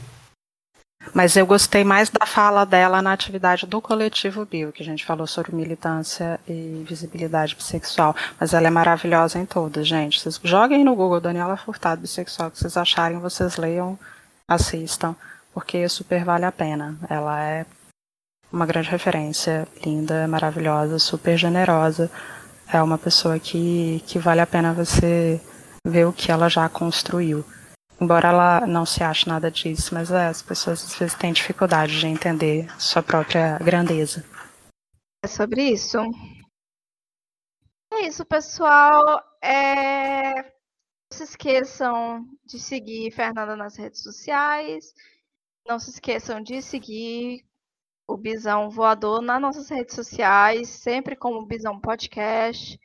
[1.14, 5.06] Mas eu gostei mais da fala dela na atividade do coletivo Bio, que a gente
[5.06, 8.16] falou sobre militância e visibilidade bissexual.
[8.40, 10.20] Mas ela é maravilhosa em todas, gente.
[10.20, 13.98] Vocês joguem no Google Daniela Furtado bissexual, que vocês acharem, vocês leiam,
[14.48, 15.16] assistam,
[15.54, 16.96] porque super vale a pena.
[17.10, 17.66] Ela é
[18.52, 22.12] uma grande referência, linda, maravilhosa, super generosa.
[22.72, 25.42] É uma pessoa que, que vale a pena você
[25.86, 27.44] ver o que ela já construiu.
[28.02, 32.00] Embora ela não se ache nada disso, mas é, as pessoas às vezes têm dificuldade
[32.00, 34.26] de entender sua própria grandeza.
[35.24, 36.00] É sobre isso.
[37.94, 39.24] É isso, pessoal.
[39.40, 40.34] É...
[40.34, 40.52] Não
[41.12, 44.96] se esqueçam de seguir Fernanda nas redes sociais.
[45.68, 47.46] Não se esqueçam de seguir
[48.08, 52.80] o Bisão Voador nas nossas redes sociais, sempre como Bisão Podcast.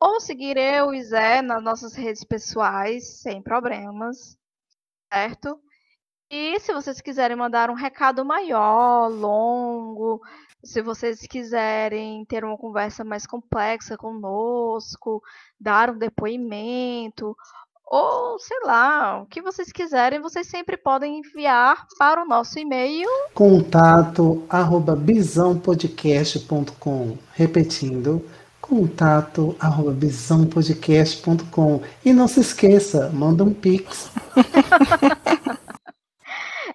[0.00, 4.37] Ou seguir eu e Zé nas nossas redes pessoais, sem problemas
[5.12, 5.58] certo?
[6.30, 10.20] E se vocês quiserem mandar um recado maior, longo,
[10.62, 15.22] se vocês quiserem ter uma conversa mais complexa conosco,
[15.58, 17.34] dar um depoimento,
[17.90, 23.08] ou sei lá, o que vocês quiserem, vocês sempre podem enviar para o nosso e-mail
[23.32, 28.22] contato arroba bisãopodcast.com repetindo
[28.68, 34.10] contato arroba bisãopodcast.com e não se esqueça, manda um pix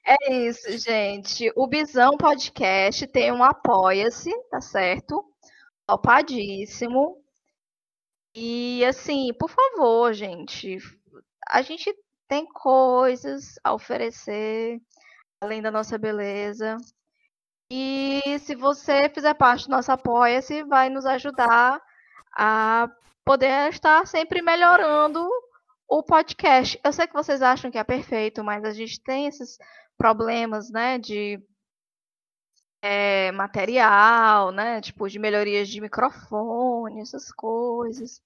[0.06, 1.50] É isso, gente.
[1.56, 5.24] O Bisão Podcast tem um apoia-se, tá certo?
[5.88, 7.24] Topadíssimo.
[8.36, 10.78] E assim, por favor, gente,
[11.50, 11.96] a gente
[12.28, 14.82] tem coisas a oferecer
[15.40, 16.78] além da nossa beleza.
[17.76, 21.82] E se você fizer parte do nosso apoia-se, vai nos ajudar
[22.38, 22.88] a
[23.26, 25.28] poder estar sempre melhorando
[25.88, 26.80] o podcast.
[26.84, 29.58] Eu sei que vocês acham que é perfeito, mas a gente tem esses
[29.98, 31.42] problemas, né, de
[32.80, 38.22] é, material, né, tipo de melhorias de microfone, essas coisas.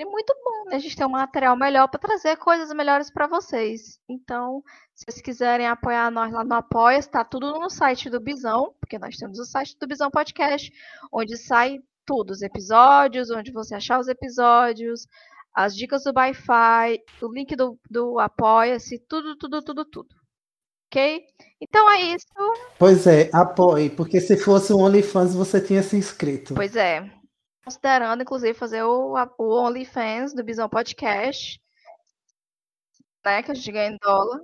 [0.00, 3.26] É muito bom né, a gente ter um material melhor para trazer coisas melhores para
[3.26, 4.00] vocês.
[4.08, 4.62] Então,
[4.94, 8.98] se vocês quiserem apoiar nós lá no Apoia, está tudo no site do Bisão, porque
[8.98, 10.72] nós temos o site do Bisão Podcast,
[11.12, 15.06] onde sai tudo, os episódios, onde você achar os episódios,
[15.54, 20.08] as dicas do Wi-Fi, o link do, do Apoia-se, tudo, tudo, tudo, tudo.
[20.90, 21.20] Ok?
[21.60, 22.26] Então é isso.
[22.78, 26.54] Pois é, apoie, porque se fosse um OnlyFans você tinha se inscrito.
[26.54, 27.19] Pois é.
[27.64, 31.60] Considerando, inclusive, fazer o, o OnlyFans do Bisão Podcast,
[33.24, 33.42] né?
[33.42, 34.40] Que a gente ganha em dólar.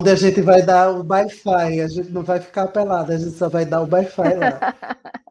[0.00, 3.30] Onde a gente vai dar o Wi-Fi, a gente não vai ficar pelado, a gente
[3.30, 4.60] só vai dar o Wi-Fi lá.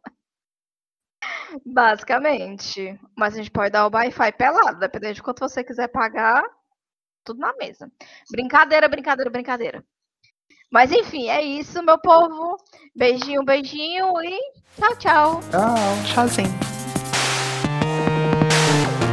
[1.66, 3.00] Basicamente.
[3.16, 6.44] Mas a gente pode dar o Wi-Fi pelado, dependendo de quanto você quiser pagar,
[7.24, 7.92] tudo na mesa.
[8.32, 9.86] Brincadeira, brincadeira, brincadeira.
[10.72, 12.58] Mas enfim, é isso, meu povo.
[12.96, 14.40] Beijinho, beijinho e
[14.78, 15.40] tchau, tchau.
[15.52, 15.76] Tchau.
[16.06, 16.85] Tchauzinho.